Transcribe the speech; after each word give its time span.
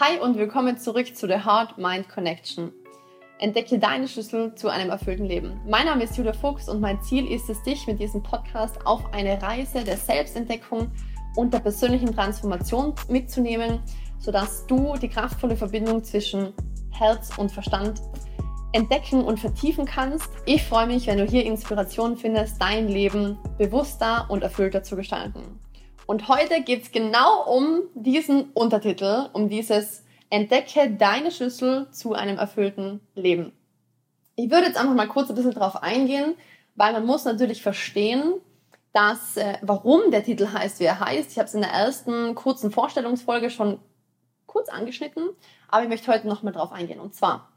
Hi 0.00 0.18
und 0.18 0.38
willkommen 0.38 0.78
zurück 0.78 1.14
zu 1.14 1.26
der 1.26 1.44
Heart 1.44 1.76
Mind 1.76 2.08
Connection. 2.08 2.72
Entdecke 3.38 3.78
deine 3.78 4.08
Schlüssel 4.08 4.54
zu 4.54 4.70
einem 4.70 4.88
erfüllten 4.88 5.26
Leben. 5.26 5.60
Mein 5.68 5.84
Name 5.84 6.04
ist 6.04 6.16
Julia 6.16 6.32
Fuchs 6.32 6.66
und 6.66 6.80
mein 6.80 7.02
Ziel 7.02 7.30
ist 7.30 7.50
es, 7.50 7.62
dich 7.62 7.86
mit 7.86 8.00
diesem 8.00 8.22
Podcast 8.22 8.86
auf 8.86 9.12
eine 9.12 9.42
Reise 9.42 9.84
der 9.84 9.98
Selbstentdeckung 9.98 10.90
und 11.36 11.52
der 11.52 11.58
persönlichen 11.58 12.14
Transformation 12.14 12.94
mitzunehmen, 13.08 13.80
sodass 14.18 14.66
du 14.66 14.94
die 14.96 15.10
kraftvolle 15.10 15.56
Verbindung 15.56 16.02
zwischen 16.02 16.54
Herz 16.92 17.36
und 17.36 17.52
Verstand 17.52 18.00
entdecken 18.72 19.22
und 19.22 19.40
vertiefen 19.40 19.84
kannst. 19.84 20.30
Ich 20.46 20.62
freue 20.62 20.86
mich, 20.86 21.06
wenn 21.06 21.18
du 21.18 21.26
hier 21.26 21.44
Inspiration 21.44 22.16
findest, 22.16 22.62
dein 22.62 22.88
Leben 22.88 23.36
bewusster 23.58 24.24
und 24.30 24.42
erfüllter 24.42 24.82
zu 24.82 24.96
gestalten. 24.96 25.60
Und 26.12 26.28
heute 26.28 26.60
geht 26.60 26.82
es 26.82 26.92
genau 26.92 27.42
um 27.44 27.84
diesen 27.94 28.50
Untertitel, 28.52 29.30
um 29.32 29.48
dieses 29.48 30.04
Entdecke 30.28 30.90
deine 30.90 31.30
Schlüssel 31.30 31.90
zu 31.90 32.12
einem 32.12 32.36
erfüllten 32.36 33.00
Leben. 33.14 33.54
Ich 34.36 34.50
würde 34.50 34.66
jetzt 34.66 34.76
einfach 34.76 34.92
mal 34.92 35.08
kurz 35.08 35.30
ein 35.30 35.36
bisschen 35.36 35.54
drauf 35.54 35.82
eingehen, 35.82 36.34
weil 36.74 36.92
man 36.92 37.06
muss 37.06 37.24
natürlich 37.24 37.62
verstehen, 37.62 38.34
dass, 38.92 39.38
äh, 39.38 39.56
warum 39.62 40.10
der 40.10 40.22
Titel 40.22 40.52
heißt, 40.52 40.80
wie 40.80 40.84
er 40.84 41.00
heißt. 41.00 41.32
Ich 41.32 41.38
habe 41.38 41.48
es 41.48 41.54
in 41.54 41.62
der 41.62 41.70
ersten 41.70 42.34
kurzen 42.34 42.70
Vorstellungsfolge 42.70 43.48
schon 43.48 43.78
kurz 44.44 44.68
angeschnitten, 44.68 45.30
aber 45.68 45.84
ich 45.84 45.88
möchte 45.88 46.12
heute 46.12 46.28
nochmal 46.28 46.52
drauf 46.52 46.72
eingehen. 46.72 47.00
Und 47.00 47.14
zwar, 47.14 47.48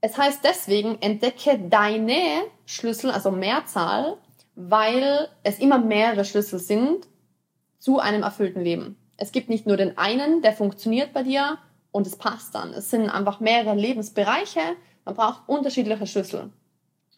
es 0.00 0.16
heißt 0.16 0.40
deswegen, 0.42 0.96
entdecke 1.02 1.58
deine 1.68 2.44
Schlüssel, 2.64 3.10
also 3.10 3.30
Mehrzahl, 3.30 4.16
weil 4.54 5.28
es 5.42 5.58
immer 5.58 5.76
mehrere 5.76 6.24
Schlüssel 6.24 6.60
sind 6.60 7.09
zu 7.80 7.98
einem 7.98 8.22
erfüllten 8.22 8.62
Leben. 8.62 8.96
Es 9.16 9.32
gibt 9.32 9.48
nicht 9.48 9.66
nur 9.66 9.76
den 9.76 9.98
einen, 9.98 10.42
der 10.42 10.52
funktioniert 10.52 11.12
bei 11.12 11.24
dir 11.24 11.58
und 11.90 12.06
es 12.06 12.16
passt 12.16 12.54
dann. 12.54 12.72
Es 12.72 12.90
sind 12.90 13.10
einfach 13.10 13.40
mehrere 13.40 13.74
Lebensbereiche. 13.74 14.60
Man 15.04 15.16
braucht 15.16 15.42
unterschiedliche 15.48 16.06
Schlüssel. 16.06 16.50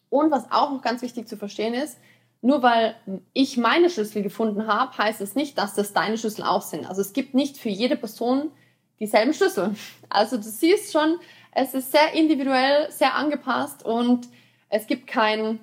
Und 0.08 0.30
was 0.30 0.50
auch 0.50 0.70
noch 0.70 0.82
ganz 0.82 1.02
wichtig 1.02 1.28
zu 1.28 1.36
verstehen 1.36 1.74
ist, 1.74 1.98
nur 2.40 2.62
weil 2.62 2.96
ich 3.32 3.56
meine 3.56 3.88
Schlüssel 3.88 4.22
gefunden 4.22 4.66
habe, 4.66 4.96
heißt 4.98 5.20
es 5.20 5.34
nicht, 5.34 5.58
dass 5.58 5.74
das 5.74 5.92
deine 5.92 6.18
Schlüssel 6.18 6.42
auch 6.42 6.62
sind. 6.62 6.86
Also 6.86 7.00
es 7.00 7.12
gibt 7.12 7.34
nicht 7.34 7.56
für 7.56 7.68
jede 7.68 7.96
Person 7.96 8.50
dieselben 8.98 9.34
Schlüssel. 9.34 9.74
Also 10.08 10.36
du 10.36 10.42
siehst 10.42 10.92
schon, 10.92 11.18
es 11.52 11.74
ist 11.74 11.92
sehr 11.92 12.14
individuell, 12.14 12.90
sehr 12.90 13.14
angepasst 13.14 13.84
und 13.84 14.28
es 14.68 14.86
gibt 14.86 15.06
kein 15.06 15.60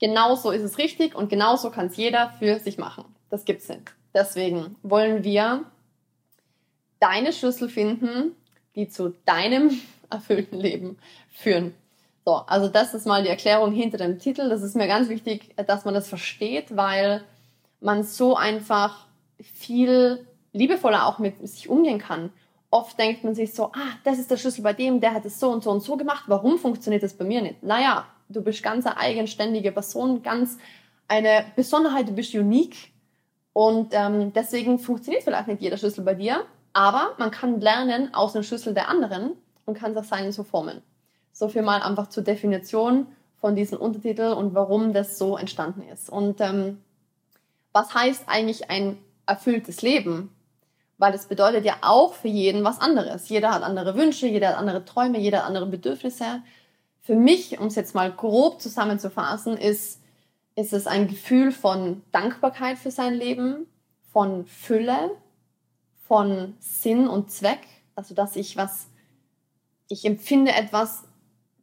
genauso 0.00 0.50
ist 0.50 0.62
es 0.62 0.78
richtig 0.78 1.14
und 1.14 1.28
genauso 1.28 1.70
kann 1.70 1.86
es 1.86 1.96
jeder 1.96 2.30
für 2.38 2.58
sich 2.58 2.78
machen. 2.78 3.04
Das 3.28 3.44
gibt's 3.44 3.68
nicht. 3.68 3.92
Deswegen 4.14 4.76
wollen 4.82 5.24
wir 5.24 5.64
deine 6.98 7.32
Schlüssel 7.32 7.68
finden, 7.68 8.34
die 8.74 8.88
zu 8.88 9.14
deinem 9.24 9.70
erfüllten 10.10 10.58
Leben 10.58 10.98
führen. 11.30 11.74
So, 12.24 12.34
also 12.34 12.68
das 12.68 12.94
ist 12.94 13.06
mal 13.06 13.22
die 13.22 13.28
Erklärung 13.28 13.72
hinter 13.72 13.98
dem 13.98 14.18
Titel. 14.18 14.48
Das 14.48 14.62
ist 14.62 14.76
mir 14.76 14.86
ganz 14.86 15.08
wichtig, 15.08 15.54
dass 15.66 15.84
man 15.84 15.94
das 15.94 16.08
versteht, 16.08 16.76
weil 16.76 17.22
man 17.80 18.04
so 18.04 18.36
einfach 18.36 19.06
viel 19.38 20.26
liebevoller 20.52 21.06
auch 21.06 21.18
mit 21.18 21.46
sich 21.48 21.68
umgehen 21.68 21.98
kann. 21.98 22.30
Oft 22.70 22.98
denkt 22.98 23.24
man 23.24 23.34
sich 23.34 23.54
so, 23.54 23.66
ah, 23.66 23.98
das 24.04 24.18
ist 24.18 24.30
der 24.30 24.36
Schlüssel 24.36 24.62
bei 24.62 24.72
dem, 24.72 25.00
der 25.00 25.14
hat 25.14 25.24
es 25.24 25.40
so 25.40 25.50
und 25.50 25.64
so 25.64 25.70
und 25.70 25.80
so 25.80 25.96
gemacht. 25.96 26.24
Warum 26.26 26.58
funktioniert 26.58 27.02
das 27.02 27.14
bei 27.14 27.24
mir 27.24 27.40
nicht? 27.42 27.62
Naja, 27.62 28.06
du 28.28 28.42
bist 28.42 28.62
ganz 28.62 28.86
eine 28.86 28.96
eigenständige 28.96 29.72
Person, 29.72 30.22
ganz 30.22 30.58
eine 31.08 31.46
Besonderheit, 31.56 32.08
du 32.08 32.12
bist 32.12 32.34
unique 32.34 32.90
und 33.52 33.92
ähm, 33.92 34.32
deswegen 34.32 34.78
funktioniert 34.78 35.24
vielleicht 35.24 35.48
nicht 35.48 35.60
jeder 35.60 35.76
Schlüssel 35.76 36.04
bei 36.04 36.14
dir, 36.14 36.44
aber 36.72 37.14
man 37.18 37.30
kann 37.30 37.60
lernen 37.60 38.14
aus 38.14 38.32
dem 38.32 38.42
Schlüssel 38.42 38.74
der 38.74 38.88
anderen 38.88 39.32
und 39.64 39.74
kann 39.74 39.94
das 39.94 40.08
seinen 40.08 40.32
so 40.32 40.44
formen. 40.44 40.82
So 41.32 41.48
viel 41.48 41.62
mal 41.62 41.82
einfach 41.82 42.08
zur 42.08 42.22
Definition 42.22 43.06
von 43.40 43.56
diesem 43.56 43.78
Untertitel 43.78 44.32
und 44.32 44.54
warum 44.54 44.92
das 44.92 45.18
so 45.18 45.36
entstanden 45.36 45.82
ist. 45.82 46.10
Und 46.10 46.40
ähm, 46.40 46.78
was 47.72 47.94
heißt 47.94 48.24
eigentlich 48.26 48.70
ein 48.70 48.98
erfülltes 49.26 49.82
Leben? 49.82 50.34
Weil 50.98 51.12
das 51.12 51.26
bedeutet 51.26 51.64
ja 51.64 51.76
auch 51.80 52.12
für 52.12 52.28
jeden 52.28 52.62
was 52.62 52.80
anderes. 52.80 53.28
Jeder 53.30 53.52
hat 53.52 53.62
andere 53.62 53.94
Wünsche, 53.94 54.26
jeder 54.26 54.50
hat 54.50 54.58
andere 54.58 54.84
Träume, 54.84 55.18
jeder 55.18 55.38
hat 55.38 55.46
andere 55.46 55.66
Bedürfnisse. 55.66 56.42
Für 57.00 57.14
mich, 57.14 57.58
um 57.58 57.66
es 57.66 57.74
jetzt 57.74 57.94
mal 57.94 58.12
grob 58.12 58.60
zusammenzufassen, 58.60 59.56
ist 59.56 59.99
ist 60.56 60.72
es 60.72 60.86
ein 60.86 61.08
Gefühl 61.08 61.52
von 61.52 62.02
Dankbarkeit 62.12 62.78
für 62.78 62.90
sein 62.90 63.14
Leben, 63.14 63.66
von 64.12 64.44
Fülle, 64.46 65.10
von 66.06 66.54
Sinn 66.58 67.08
und 67.08 67.30
Zweck, 67.30 67.60
also 67.94 68.14
dass 68.14 68.36
ich 68.36 68.56
was, 68.56 68.88
ich 69.88 70.04
empfinde 70.04 70.52
etwas, 70.52 71.04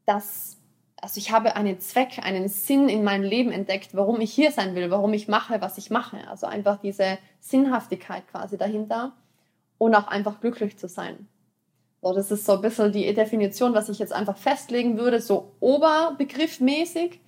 das, 0.05 0.57
also 1.01 1.17
ich 1.17 1.31
habe 1.31 1.55
einen 1.55 1.79
Zweck, 1.79 2.19
einen 2.23 2.47
Sinn 2.47 2.87
in 2.87 3.03
meinem 3.03 3.23
Leben 3.23 3.51
entdeckt, 3.51 3.89
warum 3.93 4.21
ich 4.21 4.31
hier 4.31 4.51
sein 4.51 4.73
will, 4.73 4.89
warum 4.89 5.13
ich 5.13 5.27
mache, 5.27 5.59
was 5.61 5.77
ich 5.77 5.89
mache. 5.89 6.27
Also 6.29 6.47
einfach 6.47 6.77
diese 6.79 7.17
Sinnhaftigkeit 7.39 8.27
quasi 8.29 8.57
dahinter 8.57 9.13
und 9.77 9.93
auch 9.95 10.07
einfach 10.07 10.39
glücklich 10.39 10.77
zu 10.77 10.87
sein. 10.87 11.27
So, 12.01 12.13
das 12.13 12.31
ist 12.31 12.45
so 12.45 12.53
ein 12.53 12.61
bisschen 12.61 12.91
die 12.91 13.13
Definition, 13.13 13.73
was 13.73 13.89
ich 13.89 13.99
jetzt 13.99 14.13
einfach 14.13 14.37
festlegen 14.37 14.97
würde, 14.97 15.19
so 15.19 15.51
oberbegriffmäßig. 15.59 17.19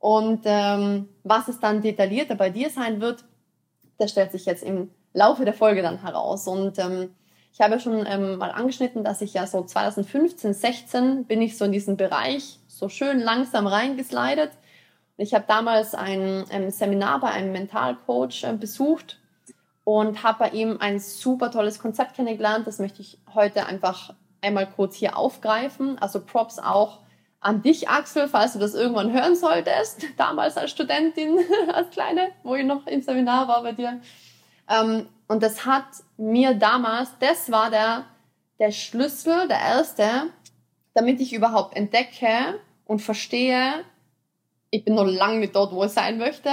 Und 0.00 0.40
ähm, 0.44 1.10
was 1.22 1.46
es 1.48 1.60
dann 1.60 1.82
detaillierter 1.82 2.34
bei 2.34 2.50
dir 2.50 2.70
sein 2.70 3.00
wird, 3.00 3.24
das 3.98 4.10
stellt 4.10 4.32
sich 4.32 4.46
jetzt 4.46 4.64
im 4.64 4.90
Laufe 5.12 5.44
der 5.44 5.54
Folge 5.54 5.82
dann 5.82 6.00
heraus. 6.02 6.48
Und 6.48 6.78
ähm, 6.78 7.10
ich 7.52 7.60
habe 7.60 7.74
ja 7.74 7.80
schon 7.80 8.06
ähm, 8.06 8.38
mal 8.38 8.50
angeschnitten, 8.50 9.04
dass 9.04 9.20
ich 9.20 9.34
ja 9.34 9.46
so 9.46 9.62
2015, 9.62 10.54
16 10.54 11.24
bin 11.26 11.42
ich 11.42 11.58
so 11.58 11.66
in 11.66 11.72
diesen 11.72 11.98
Bereich 11.98 12.58
so 12.66 12.88
schön 12.88 13.20
langsam 13.20 13.66
reingeslidet. 13.66 14.50
Und 15.18 15.24
ich 15.24 15.34
habe 15.34 15.44
damals 15.46 15.94
ein 15.94 16.46
ähm, 16.50 16.70
Seminar 16.70 17.20
bei 17.20 17.28
einem 17.28 17.52
Mentalcoach 17.52 18.44
äh, 18.44 18.54
besucht 18.54 19.20
und 19.84 20.22
habe 20.22 20.38
bei 20.38 20.50
ihm 20.50 20.78
ein 20.80 20.98
super 20.98 21.50
tolles 21.50 21.78
Konzept 21.78 22.14
kennengelernt. 22.14 22.66
Das 22.66 22.78
möchte 22.78 23.02
ich 23.02 23.18
heute 23.34 23.66
einfach 23.66 24.14
einmal 24.40 24.66
kurz 24.66 24.96
hier 24.96 25.18
aufgreifen. 25.18 25.98
Also 25.98 26.20
Props 26.24 26.58
auch 26.58 27.00
an 27.40 27.62
dich, 27.62 27.88
Axel, 27.88 28.28
falls 28.28 28.52
du 28.52 28.58
das 28.58 28.74
irgendwann 28.74 29.12
hören 29.12 29.34
solltest, 29.34 30.04
damals 30.16 30.56
als 30.56 30.70
Studentin, 30.70 31.38
als 31.72 31.90
Kleine, 31.90 32.32
wo 32.42 32.54
ich 32.54 32.64
noch 32.64 32.86
im 32.86 33.02
Seminar 33.02 33.48
war 33.48 33.62
bei 33.62 33.72
dir. 33.72 34.00
Ähm, 34.68 35.06
und 35.26 35.42
das 35.42 35.64
hat 35.64 35.84
mir 36.16 36.54
damals, 36.54 37.10
das 37.18 37.50
war 37.50 37.70
der, 37.70 38.04
der 38.58 38.72
Schlüssel, 38.72 39.48
der 39.48 39.58
erste, 39.58 40.04
damit 40.94 41.20
ich 41.20 41.32
überhaupt 41.32 41.76
entdecke 41.76 42.60
und 42.84 43.00
verstehe, 43.00 43.84
ich 44.70 44.84
bin 44.84 44.94
noch 44.94 45.04
lange 45.04 45.38
nicht 45.38 45.54
dort, 45.54 45.72
wo 45.72 45.84
ich 45.84 45.90
sein 45.90 46.18
möchte. 46.18 46.50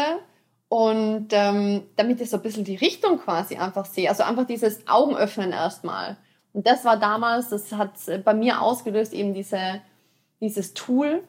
Und 0.69 1.29
ähm, 1.31 1.83
damit 1.95 2.19
ich 2.19 2.29
so 2.29 2.37
ein 2.37 2.43
bisschen 2.43 2.65
die 2.65 2.75
Richtung 2.75 3.19
quasi 3.19 3.55
einfach 3.55 3.85
sehe. 3.85 4.09
Also 4.09 4.23
einfach 4.23 4.45
dieses 4.45 4.85
Augenöffnen 4.87 5.53
erstmal. 5.53 6.17
Und 6.51 6.67
das 6.67 6.83
war 6.83 6.97
damals, 6.97 7.49
das 7.49 7.71
hat 7.71 7.93
bei 8.25 8.33
mir 8.33 8.61
ausgelöst, 8.61 9.13
eben 9.13 9.33
diese 9.33 9.81
dieses 10.41 10.73
Tool. 10.73 11.23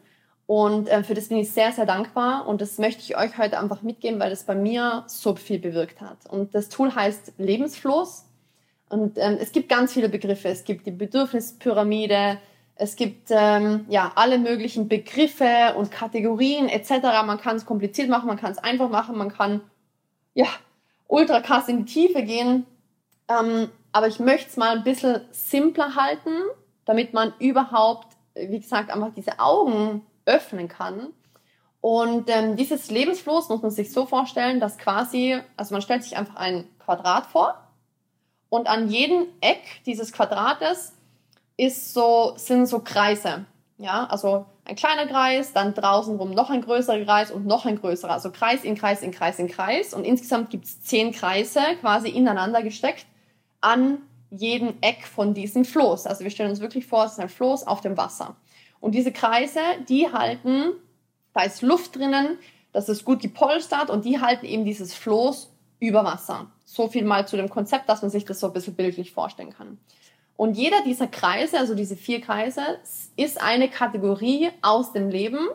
Und 0.47 0.89
äh, 0.89 1.03
für 1.03 1.15
das 1.15 1.29
bin 1.29 1.39
ich 1.39 1.53
sehr, 1.53 1.73
sehr 1.73 1.87
dankbar. 1.87 2.47
Und 2.47 2.61
das 2.61 2.79
möchte 2.79 3.03
ich 3.03 3.17
euch 3.17 3.37
heute 3.37 3.59
einfach 3.59 3.83
mitgeben, 3.83 4.19
weil 4.19 4.31
das 4.31 4.45
bei 4.45 4.55
mir 4.55 5.05
so 5.07 5.35
viel 5.35 5.59
bewirkt 5.59 6.01
hat. 6.01 6.27
Und 6.29 6.55
das 6.55 6.69
Tool 6.69 6.95
heißt 6.95 7.35
Lebensfloß. 7.39 8.25
Und 8.89 9.19
ähm, 9.19 9.37
es 9.41 9.53
gibt 9.53 9.69
ganz 9.69 9.93
viele 9.93 10.09
Begriffe. 10.09 10.49
Es 10.49 10.65
gibt 10.65 10.87
die 10.87 10.91
Bedürfnispyramide. 10.91 12.39
Es 12.77 12.97
gibt 12.97 13.29
ähm, 13.31 13.87
ja 13.89 14.13
alle 14.15 14.39
möglichen 14.39 14.89
Begriffe 14.89 15.75
und 15.77 15.91
Kategorien 15.91 16.69
etc. 16.69 17.03
Man 17.27 17.39
kann 17.41 17.57
es 17.57 17.67
kompliziert 17.67 18.09
machen, 18.09 18.29
man 18.29 18.39
kann 18.39 18.53
es 18.53 18.59
einfach 18.59 18.89
machen, 18.89 19.19
man 19.19 19.33
kann 19.33 19.63
ja 20.35 20.47
ultra 21.09 21.41
krass 21.41 21.69
in 21.69 21.85
die 21.85 21.93
Tiefe 21.93 22.23
gehen. 22.23 22.67
Ähm, 23.29 23.69
aber 23.91 24.07
ich 24.07 24.21
möchte 24.21 24.49
es 24.49 24.57
mal 24.57 24.77
ein 24.77 24.85
bisschen 24.85 25.23
simpler 25.33 25.97
halten, 25.97 26.31
damit 26.85 27.15
man 27.15 27.35
überhaupt 27.41 28.18
wie 28.49 28.61
gesagt, 28.61 28.91
einfach 28.91 29.13
diese 29.15 29.39
Augen 29.39 30.03
öffnen 30.25 30.69
kann. 30.69 31.09
Und 31.81 32.29
ähm, 32.29 32.57
dieses 32.57 32.91
Lebensfloß 32.91 33.49
muss 33.49 33.63
man 33.63 33.71
sich 33.71 33.93
so 33.93 34.07
vorstellen, 34.07 34.61
dass 34.61 34.79
quasi, 34.79 35.39
also 35.57 35.75
man 35.75 35.83
stellt 35.83 36.03
sich 36.03 36.17
einfach 36.17 36.37
ein 36.37 36.65
Quadrat 36.79 37.27
vor 37.27 37.55
und 38.49 38.67
an 38.67 38.89
jedem 38.89 39.27
Eck 39.41 39.63
dieses 39.87 40.13
Quadrates 40.13 40.95
ist 41.57 41.93
so, 41.93 42.35
sind 42.37 42.67
so 42.67 42.81
Kreise. 42.81 43.45
Ja, 43.79 44.07
also 44.07 44.47
ein 44.65 44.75
kleiner 44.75 45.07
Kreis, 45.07 45.53
dann 45.53 45.73
draußen 45.73 46.17
rum 46.17 46.33
noch 46.33 46.51
ein 46.51 46.63
größerer 46.63 47.05
Kreis 47.05 47.31
und 47.31 47.47
noch 47.47 47.65
ein 47.65 47.79
größerer. 47.81 48.13
Also 48.13 48.31
Kreis 48.33 48.65
in 48.65 48.75
Kreis 48.75 49.03
in 49.03 49.13
Kreis 49.13 49.39
in 49.39 49.49
Kreis. 49.49 49.95
Und 49.95 50.05
insgesamt 50.05 50.51
gibt 50.51 50.65
es 50.65 50.83
zehn 50.83 51.13
Kreise 51.13 51.61
quasi 51.81 52.09
ineinander 52.09 52.63
gesteckt 52.63 53.07
an 53.61 53.99
jedem 54.31 54.75
Eck 54.81 55.07
von 55.07 55.35
diesem 55.35 55.65
Floß. 55.65 56.07
Also 56.07 56.25
wir 56.25 56.31
stellen 56.31 56.51
uns 56.51 56.61
wirklich 56.61 56.87
vor, 56.87 57.05
es 57.05 57.13
ist 57.13 57.21
ein 57.21 57.29
Floß 57.29 57.67
auf 57.67 57.81
dem 57.81 57.97
Wasser. 57.97 58.37
Und 58.81 58.95
diese 58.95 59.13
Kreise, 59.13 59.61
die 59.89 60.13
halten, 60.13 60.73
da 61.33 61.43
ist 61.43 61.63
Luft 61.63 61.97
drinnen, 61.97 62.39
das 62.73 62.89
ist 62.89 63.05
gut 63.05 63.21
gepolstert 63.21 63.91
und 63.91 64.05
die 64.05 64.21
halten 64.21 64.47
eben 64.47 64.65
dieses 64.65 64.95
Floß 64.95 65.51
über 65.81 66.05
Wasser. 66.05 66.51
So 66.65 66.89
viel 66.89 67.05
mal 67.05 67.27
zu 67.27 67.37
dem 67.37 67.49
Konzept, 67.49 67.89
dass 67.89 68.03
man 68.03 68.11
sich 68.11 68.25
das 68.25 68.41
so 68.41 68.47
ein 68.49 68.53
bisschen 68.53 68.75
bildlich 68.75 69.13
vorstellen 69.13 69.53
kann. 69.53 69.79
Und 70.37 70.57
jeder 70.57 70.83
dieser 70.85 71.09
Kreise, 71.09 71.59
also 71.59 71.75
diese 71.75 71.97
vier 71.97 72.21
Kreise, 72.21 72.63
ist 73.17 73.41
eine 73.41 73.69
Kategorie 73.69 74.51
aus 74.63 74.93
dem 74.93 75.09
Leben. 75.09 75.49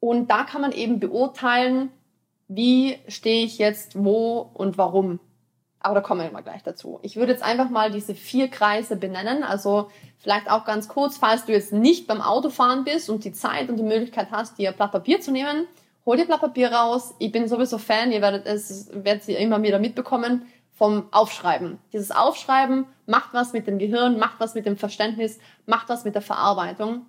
Und 0.00 0.30
da 0.30 0.44
kann 0.44 0.60
man 0.60 0.72
eben 0.72 1.00
beurteilen, 1.00 1.90
wie 2.48 2.98
stehe 3.08 3.44
ich 3.44 3.56
jetzt 3.58 3.96
wo 3.96 4.50
und 4.52 4.76
warum. 4.76 5.18
Aber 5.86 5.94
da 5.94 6.00
kommen 6.00 6.20
wir 6.20 6.32
mal 6.32 6.42
gleich 6.42 6.64
dazu. 6.64 6.98
Ich 7.02 7.14
würde 7.14 7.30
jetzt 7.30 7.44
einfach 7.44 7.70
mal 7.70 7.92
diese 7.92 8.16
vier 8.16 8.48
Kreise 8.48 8.96
benennen. 8.96 9.44
Also 9.44 9.88
vielleicht 10.18 10.50
auch 10.50 10.64
ganz 10.64 10.88
kurz, 10.88 11.16
falls 11.16 11.44
du 11.44 11.52
jetzt 11.52 11.72
nicht 11.72 12.08
beim 12.08 12.20
Autofahren 12.20 12.82
bist 12.82 13.08
und 13.08 13.22
die 13.22 13.30
Zeit 13.30 13.68
und 13.68 13.76
die 13.76 13.84
Möglichkeit 13.84 14.32
hast, 14.32 14.58
dir 14.58 14.72
Blatt 14.72 14.90
Papier 14.90 15.20
zu 15.20 15.30
nehmen, 15.30 15.68
hol 16.04 16.16
dir 16.16 16.26
Blatt 16.26 16.40
Papier 16.40 16.72
raus. 16.72 17.14
Ich 17.20 17.30
bin 17.30 17.46
sowieso 17.46 17.78
Fan, 17.78 18.10
ihr 18.10 18.20
werdet 18.20 18.46
es, 18.46 18.90
werdet 18.94 19.28
ihr 19.28 19.38
immer 19.38 19.62
wieder 19.62 19.78
mitbekommen 19.78 20.46
vom 20.72 21.06
Aufschreiben. 21.12 21.78
Dieses 21.92 22.10
Aufschreiben 22.10 22.86
macht 23.06 23.32
was 23.32 23.52
mit 23.52 23.68
dem 23.68 23.78
Gehirn, 23.78 24.18
macht 24.18 24.40
was 24.40 24.56
mit 24.56 24.66
dem 24.66 24.76
Verständnis, 24.76 25.38
macht 25.66 25.88
was 25.88 26.04
mit 26.04 26.16
der 26.16 26.22
Verarbeitung. 26.22 27.06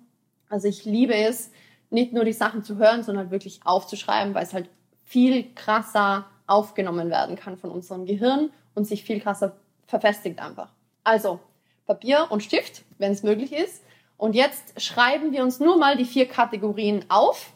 Also 0.50 0.68
ich 0.68 0.84
liebe 0.84 1.16
es, 1.16 1.50
nicht 1.90 2.12
nur 2.12 2.24
die 2.24 2.32
Sachen 2.32 2.62
zu 2.62 2.76
hören, 2.76 3.02
sondern 3.02 3.24
halt 3.24 3.32
wirklich 3.32 3.58
aufzuschreiben, 3.64 4.34
weil 4.34 4.44
es 4.44 4.54
halt 4.54 4.70
viel 5.04 5.52
krasser 5.56 6.26
aufgenommen 6.46 7.10
werden 7.10 7.34
kann 7.34 7.56
von 7.56 7.70
unserem 7.70 8.06
Gehirn 8.06 8.50
und 8.78 8.86
sich 8.86 9.04
viel 9.04 9.20
krasser 9.20 9.56
verfestigt 9.86 10.38
einfach. 10.38 10.70
Also 11.04 11.40
Papier 11.86 12.28
und 12.30 12.42
Stift, 12.42 12.84
wenn 12.98 13.12
es 13.12 13.22
möglich 13.22 13.52
ist. 13.52 13.82
Und 14.16 14.34
jetzt 14.34 14.80
schreiben 14.80 15.32
wir 15.32 15.42
uns 15.42 15.58
nur 15.58 15.78
mal 15.78 15.96
die 15.96 16.04
vier 16.04 16.26
Kategorien 16.26 17.04
auf. 17.08 17.52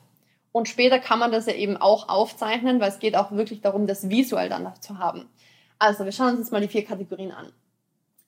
Und 0.50 0.68
später 0.68 0.98
kann 0.98 1.18
man 1.18 1.32
das 1.32 1.46
ja 1.46 1.54
eben 1.54 1.76
auch 1.76 2.08
aufzeichnen, 2.08 2.80
weil 2.80 2.90
es 2.90 2.98
geht 2.98 3.16
auch 3.16 3.30
wirklich 3.32 3.60
darum, 3.62 3.86
das 3.86 4.10
visuell 4.10 4.48
dann 4.48 4.70
zu 4.80 4.98
haben. 4.98 5.28
Also, 5.78 6.04
wir 6.04 6.12
schauen 6.12 6.30
uns 6.30 6.40
jetzt 6.40 6.52
mal 6.52 6.60
die 6.60 6.68
vier 6.68 6.84
Kategorien 6.84 7.32
an. 7.32 7.52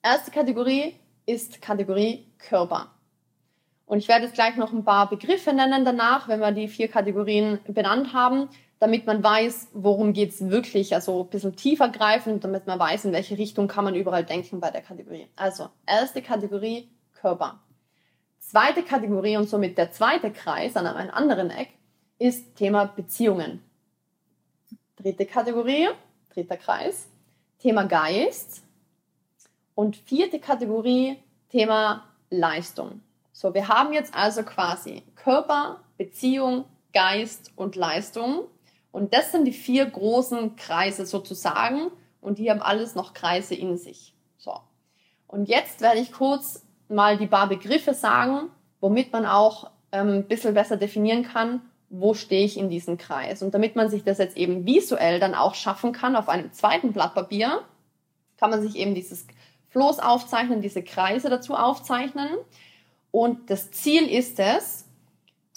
Erste 0.01 0.31
Kategorie 0.31 0.95
ist 1.25 1.61
Kategorie 1.61 2.27
Körper. 2.37 2.91
Und 3.85 3.99
ich 3.99 4.07
werde 4.07 4.25
jetzt 4.25 4.35
gleich 4.35 4.55
noch 4.57 4.73
ein 4.73 4.83
paar 4.83 5.09
Begriffe 5.09 5.53
nennen 5.53 5.85
danach, 5.85 6.27
wenn 6.27 6.39
wir 6.39 6.51
die 6.51 6.67
vier 6.67 6.87
Kategorien 6.87 7.59
benannt 7.67 8.13
haben, 8.13 8.49
damit 8.79 9.05
man 9.05 9.23
weiß, 9.23 9.69
worum 9.73 10.13
geht's 10.13 10.49
wirklich, 10.49 10.93
also 10.93 11.23
ein 11.23 11.29
bisschen 11.29 11.55
tiefer 11.55 11.89
greifend, 11.89 12.43
damit 12.43 12.67
man 12.67 12.79
weiß, 12.79 13.05
in 13.05 13.13
welche 13.13 13.37
Richtung 13.37 13.67
kann 13.67 13.85
man 13.85 13.95
überall 13.95 14.25
denken 14.25 14.59
bei 14.59 14.69
der 14.71 14.81
Kategorie. 14.81 15.27
Also, 15.35 15.69
erste 15.85 16.21
Kategorie 16.21 16.89
Körper. 17.13 17.61
Zweite 18.39 18.83
Kategorie 18.83 19.37
und 19.37 19.49
somit 19.49 19.77
der 19.77 19.91
zweite 19.91 20.31
Kreis 20.31 20.75
an 20.75 20.85
einem 20.85 21.09
anderen 21.09 21.49
Eck 21.49 21.69
ist 22.19 22.55
Thema 22.55 22.85
Beziehungen. 22.85 23.61
Dritte 24.97 25.25
Kategorie, 25.25 25.89
dritter 26.33 26.57
Kreis, 26.57 27.07
Thema 27.59 27.85
Geist. 27.85 28.63
Und 29.73 29.97
vierte 29.97 30.39
Kategorie, 30.39 31.17
Thema 31.49 32.05
Leistung. 32.29 33.01
So, 33.31 33.53
wir 33.53 33.67
haben 33.67 33.91
jetzt 33.91 34.13
also 34.15 34.43
quasi 34.43 35.03
Körper, 35.15 35.81
Beziehung, 35.97 36.65
Geist 36.93 37.51
und 37.55 37.75
Leistung. 37.75 38.45
Und 38.95 39.13
das 39.13 39.33
sind 39.33 39.43
die 39.43 39.51
vier 39.51 39.85
großen 39.87 40.55
Kreise 40.55 41.05
sozusagen. 41.05 41.91
Und 42.21 42.39
die 42.39 42.49
haben 42.49 42.61
alles 42.61 42.95
noch 42.95 43.13
Kreise 43.13 43.53
in 43.53 43.77
sich. 43.77 44.13
So. 44.37 44.53
Und 45.27 45.49
jetzt 45.49 45.81
werde 45.81 45.99
ich 45.99 46.13
kurz 46.13 46.65
mal 46.87 47.17
die 47.17 47.27
paar 47.27 47.49
Begriffe 47.49 47.93
sagen, 47.93 48.49
womit 48.79 49.11
man 49.11 49.25
auch 49.25 49.69
ähm, 49.91 50.19
ein 50.19 50.27
bisschen 50.29 50.53
besser 50.53 50.77
definieren 50.77 51.23
kann, 51.23 51.59
wo 51.89 52.13
stehe 52.13 52.45
ich 52.45 52.57
in 52.57 52.69
diesem 52.69 52.97
Kreis. 52.97 53.41
Und 53.41 53.53
damit 53.53 53.75
man 53.75 53.89
sich 53.89 54.05
das 54.05 54.17
jetzt 54.17 54.37
eben 54.37 54.65
visuell 54.65 55.19
dann 55.19 55.35
auch 55.35 55.55
schaffen 55.55 55.91
kann 55.91 56.15
auf 56.15 56.29
einem 56.29 56.53
zweiten 56.53 56.93
Blatt 56.93 57.15
Papier, 57.15 57.63
kann 58.37 58.49
man 58.49 58.61
sich 58.61 58.77
eben 58.77 58.95
dieses 58.95 59.27
Floß 59.71 59.99
aufzeichnen, 59.99 60.61
diese 60.61 60.83
Kreise 60.83 61.29
dazu 61.29 61.55
aufzeichnen. 61.55 62.29
Und 63.11 63.49
das 63.49 63.71
Ziel 63.71 64.07
ist 64.07 64.39
es, 64.39 64.84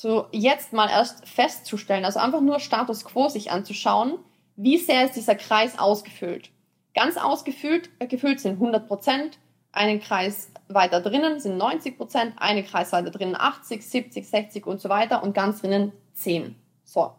so 0.00 0.27
jetzt 0.31 0.73
mal 0.73 0.89
erst 0.89 1.29
festzustellen, 1.29 2.05
also 2.05 2.21
einfach 2.21 2.41
nur 2.41 2.61
Status 2.61 3.05
Quo 3.05 3.29
sich 3.29 3.50
anzuschauen, 3.50 4.19
wie 4.55 4.79
sehr 4.79 5.05
ist 5.05 5.17
dieser 5.17 5.35
Kreis 5.35 5.77
ausgefüllt. 5.77 6.50
Ganz 6.95 7.17
ausgefüllt 7.17 7.91
äh, 7.99 8.06
gefüllt 8.06 8.39
sind 8.39 8.55
100 8.55 8.87
Prozent, 8.87 9.39
einen 9.73 10.00
Kreis 10.00 10.53
weiter 10.69 11.00
drinnen 11.00 11.41
sind 11.41 11.56
90 11.56 11.97
Prozent, 11.97 12.35
einen 12.37 12.65
Kreis 12.65 12.93
weiter 12.93 13.11
drinnen 13.11 13.35
80, 13.37 13.83
70, 13.83 14.29
60 14.29 14.67
und 14.67 14.81
so 14.81 14.89
weiter 14.89 15.23
und 15.23 15.35
ganz 15.35 15.62
drinnen 15.62 15.93
10. 16.15 16.55
So. 16.85 17.12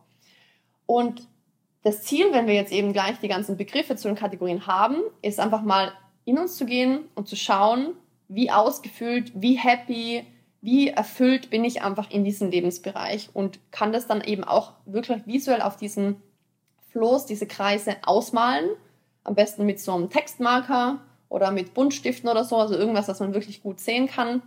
Und 0.86 1.28
das 1.84 2.04
Ziel, 2.04 2.32
wenn 2.32 2.48
wir 2.48 2.54
jetzt 2.54 2.72
eben 2.72 2.94
gleich 2.94 3.20
die 3.20 3.28
ganzen 3.28 3.58
Begriffe 3.58 3.98
zu 3.98 4.08
den 4.08 4.16
Kategorien 4.16 4.68
haben, 4.68 5.02
ist 5.22 5.40
einfach 5.40 5.64
mal 5.64 5.92
in 6.24 6.38
uns 6.38 6.56
zu 6.56 6.66
gehen 6.66 7.10
und 7.16 7.28
zu 7.28 7.36
schauen, 7.36 7.94
wie 8.30 8.52
ausgefüllt, 8.52 9.34
wie 9.36 9.58
happy, 9.58 10.26
wie 10.62 10.90
erfüllt 10.90 11.50
bin 11.50 11.64
ich 11.64 11.82
einfach 11.82 12.12
in 12.12 12.24
diesem 12.24 12.52
Lebensbereich 12.52 13.30
und 13.34 13.60
kann 13.72 13.94
das 13.94 14.08
dann 14.08 14.22
eben 14.22 14.44
auch 14.44 14.74
wirklich 14.86 15.26
visuell 15.26 15.62
auf 15.62 15.78
diesen 15.78 16.22
Floß, 16.92 17.26
diese 17.26 17.48
Kreise 17.48 17.96
ausmalen. 18.04 18.70
Am 19.24 19.36
besten 19.36 19.66
mit 19.66 19.80
so 19.80 19.94
einem 19.94 20.10
Textmarker 20.10 21.00
oder 21.30 21.52
mit 21.52 21.74
Buntstiften 21.74 22.30
oder 22.30 22.44
so, 22.44 22.58
also 22.58 22.76
irgendwas, 22.76 23.08
was 23.08 23.20
man 23.20 23.34
wirklich 23.34 23.62
gut 23.62 23.80
sehen 23.80 24.08
kann. 24.08 24.42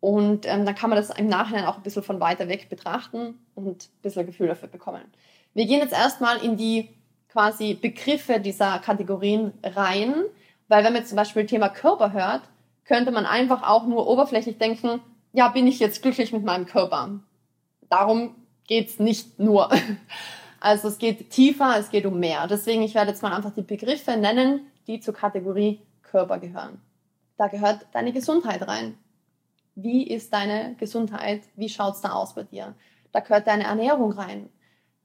Und 0.00 0.46
ähm, 0.46 0.66
dann 0.66 0.74
kann 0.74 0.90
man 0.90 0.98
das 0.98 1.10
im 1.10 1.28
Nachhinein 1.28 1.64
auch 1.64 1.76
ein 1.76 1.82
bisschen 1.82 2.02
von 2.02 2.20
weiter 2.20 2.48
weg 2.48 2.68
betrachten 2.68 3.38
und 3.54 3.84
ein 3.84 4.02
bisschen 4.02 4.26
Gefühl 4.26 4.48
dafür 4.48 4.68
bekommen. 4.68 5.00
Wir 5.54 5.66
gehen 5.66 5.78
jetzt 5.78 5.94
erstmal 5.94 6.44
in 6.44 6.56
die 6.56 6.90
quasi 7.30 7.74
Begriffe 7.74 8.38
dieser 8.38 8.80
Kategorien 8.80 9.54
rein, 9.62 10.14
weil 10.68 10.84
wenn 10.84 10.92
man 10.92 11.06
zum 11.06 11.16
Beispiel 11.16 11.46
Thema 11.46 11.68
Körper 11.68 12.12
hört, 12.12 12.42
könnte 12.84 13.12
man 13.12 13.24
einfach 13.24 13.62
auch 13.62 13.86
nur 13.86 14.06
oberflächlich 14.06 14.58
denken, 14.58 15.00
ja, 15.34 15.48
bin 15.48 15.66
ich 15.66 15.80
jetzt 15.80 16.00
glücklich 16.00 16.32
mit 16.32 16.44
meinem 16.44 16.64
Körper? 16.64 17.20
Darum 17.90 18.36
geht's 18.66 18.98
nicht 18.98 19.38
nur. 19.38 19.68
Also 20.60 20.88
es 20.88 20.96
geht 20.96 21.28
tiefer, 21.28 21.76
es 21.78 21.90
geht 21.90 22.06
um 22.06 22.18
mehr. 22.18 22.46
Deswegen, 22.46 22.80
ich 22.80 22.94
werde 22.94 23.10
jetzt 23.10 23.22
mal 23.22 23.34
einfach 23.34 23.50
die 23.50 23.60
Begriffe 23.60 24.16
nennen, 24.16 24.60
die 24.86 24.98
zur 24.98 25.12
Kategorie 25.12 25.82
Körper 26.00 26.38
gehören. 26.38 26.80
Da 27.36 27.48
gehört 27.48 27.86
deine 27.92 28.12
Gesundheit 28.14 28.66
rein. 28.66 28.96
Wie 29.74 30.08
ist 30.08 30.32
deine 30.32 30.74
Gesundheit? 30.76 31.42
Wie 31.54 31.68
schaut's 31.68 32.00
da 32.00 32.12
aus 32.12 32.34
bei 32.34 32.44
dir? 32.44 32.74
Da 33.12 33.20
gehört 33.20 33.46
deine 33.46 33.64
Ernährung 33.64 34.12
rein. 34.12 34.48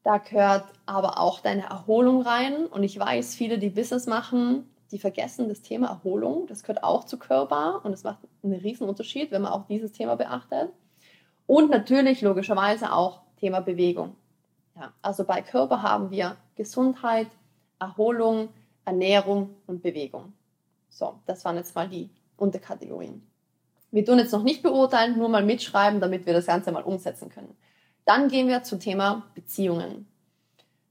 Da 0.05 0.19
gehört 0.19 0.63
aber 0.85 1.19
auch 1.19 1.41
deine 1.41 1.63
Erholung 1.63 2.21
rein. 2.21 2.65
Und 2.65 2.83
ich 2.83 2.97
weiß, 2.97 3.35
viele, 3.35 3.59
die 3.59 3.69
Business 3.69 4.07
machen, 4.07 4.63
die 4.91 4.99
vergessen 4.99 5.49
das 5.49 5.61
Thema 5.61 5.87
Erholung. 5.87 6.47
Das 6.47 6.63
gehört 6.63 6.83
auch 6.83 7.03
zu 7.03 7.17
Körper 7.17 7.81
und 7.83 7.93
es 7.93 8.03
macht 8.03 8.19
einen 8.43 8.53
riesen 8.53 8.87
Unterschied, 8.87 9.31
wenn 9.31 9.41
man 9.41 9.51
auch 9.51 9.67
dieses 9.67 9.91
Thema 9.91 10.15
beachtet. 10.15 10.71
Und 11.45 11.69
natürlich 11.69 12.21
logischerweise 12.21 12.91
auch 12.93 13.21
Thema 13.39 13.59
Bewegung. 13.59 14.15
Ja, 14.75 14.93
also 15.01 15.23
bei 15.23 15.41
Körper 15.41 15.81
haben 15.81 16.11
wir 16.11 16.37
Gesundheit, 16.55 17.27
Erholung, 17.79 18.49
Ernährung 18.85 19.55
und 19.67 19.81
Bewegung. 19.81 20.33
So, 20.89 21.19
das 21.25 21.45
waren 21.45 21.57
jetzt 21.57 21.75
mal 21.75 21.87
die 21.87 22.09
Unterkategorien. 22.37 23.25
Wir 23.91 24.05
tun 24.05 24.19
jetzt 24.19 24.31
noch 24.31 24.43
nicht 24.43 24.61
beurteilen, 24.61 25.17
nur 25.17 25.29
mal 25.29 25.43
mitschreiben, 25.43 25.99
damit 25.99 26.25
wir 26.25 26.33
das 26.33 26.45
Ganze 26.45 26.71
mal 26.71 26.83
umsetzen 26.83 27.29
können. 27.29 27.55
Dann 28.05 28.27
gehen 28.27 28.47
wir 28.47 28.63
zum 28.63 28.79
Thema 28.79 29.27
Beziehungen. 29.35 30.07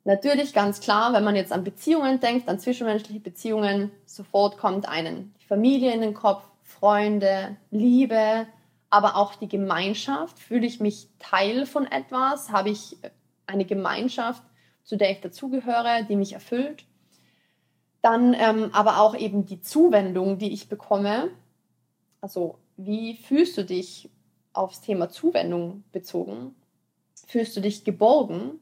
Natürlich 0.09 0.55
ganz 0.55 0.81
klar, 0.81 1.13
wenn 1.13 1.23
man 1.23 1.37
jetzt 1.37 1.53
an 1.53 1.65
Beziehungen 1.65 2.19
denkt, 2.19 2.49
an 2.49 2.59
zwischenmenschliche 2.59 3.21
Beziehungen, 3.21 3.91
sofort 4.07 4.57
kommt 4.57 4.89
einen 4.89 5.35
Familie 5.47 5.93
in 5.93 6.01
den 6.01 6.15
Kopf, 6.15 6.43
Freunde, 6.63 7.59
Liebe, 7.71 8.47
aber 8.89 9.17
auch 9.17 9.35
die 9.35 9.49
Gemeinschaft. 9.49 10.39
Fühle 10.39 10.67
ich 10.67 10.81
mich 10.81 11.09
Teil 11.19 11.67
von 11.67 11.87
etwas? 11.87 12.51
Habe 12.51 12.71
ich 12.71 12.97
eine 13.47 13.67
Gemeinschaft, 13.67 14.43
zu 14.83 14.97
der 14.97 15.11
ich 15.11 15.21
dazugehöre, 15.21 16.05
die 16.09 16.17
mich 16.17 16.33
erfüllt? 16.33 16.87
Dann 18.01 18.33
ähm, 18.33 18.71
aber 18.73 19.01
auch 19.01 19.15
eben 19.15 19.45
die 19.45 19.61
Zuwendung, 19.61 20.39
die 20.39 20.55
ich 20.55 20.71
bekomme. 20.71 21.29
Also 22.23 22.57
wie 22.79 23.15
fühlst 23.15 23.59
du 23.59 23.63
dich 23.63 24.09
aufs 24.55 24.81
Thema 24.81 25.11
Zuwendung 25.11 25.85
bezogen? 25.93 26.55
Fühlst 27.27 27.55
du 27.59 27.61
dich 27.61 27.85
geborgen? 27.85 28.59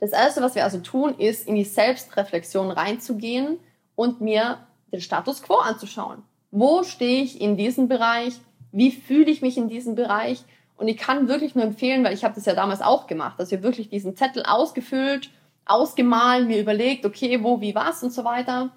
Das 0.00 0.10
Erste, 0.10 0.42
was 0.42 0.54
wir 0.54 0.64
also 0.64 0.80
tun, 0.80 1.14
ist, 1.18 1.48
in 1.48 1.54
die 1.54 1.64
Selbstreflexion 1.64 2.70
reinzugehen 2.70 3.58
und 3.94 4.20
mir 4.20 4.66
den 4.92 5.00
Status 5.00 5.42
quo 5.42 5.54
anzuschauen. 5.54 6.24
Wo 6.50 6.82
stehe 6.82 7.22
ich 7.22 7.40
in 7.40 7.56
diesem 7.56 7.88
Bereich? 7.88 8.38
Wie 8.72 8.90
fühle 8.90 9.30
ich 9.30 9.42
mich 9.42 9.56
in 9.56 9.68
diesem 9.68 9.94
Bereich. 9.94 10.44
Und 10.76 10.88
ich 10.88 10.96
kann 10.96 11.28
wirklich 11.28 11.54
nur 11.54 11.64
empfehlen, 11.64 12.04
weil 12.04 12.14
ich 12.14 12.24
habe 12.24 12.34
das 12.34 12.46
ja 12.46 12.54
damals 12.54 12.80
auch 12.80 13.06
gemacht, 13.06 13.38
dass 13.38 13.50
wir 13.50 13.62
wirklich 13.62 13.88
diesen 13.90 14.16
Zettel 14.16 14.44
ausgefüllt, 14.44 15.30
ausgemalt, 15.66 16.46
mir 16.46 16.60
überlegt, 16.60 17.04
okay, 17.04 17.42
wo, 17.42 17.60
wie, 17.60 17.74
was 17.74 18.02
und 18.02 18.12
so 18.12 18.24
weiter. 18.24 18.70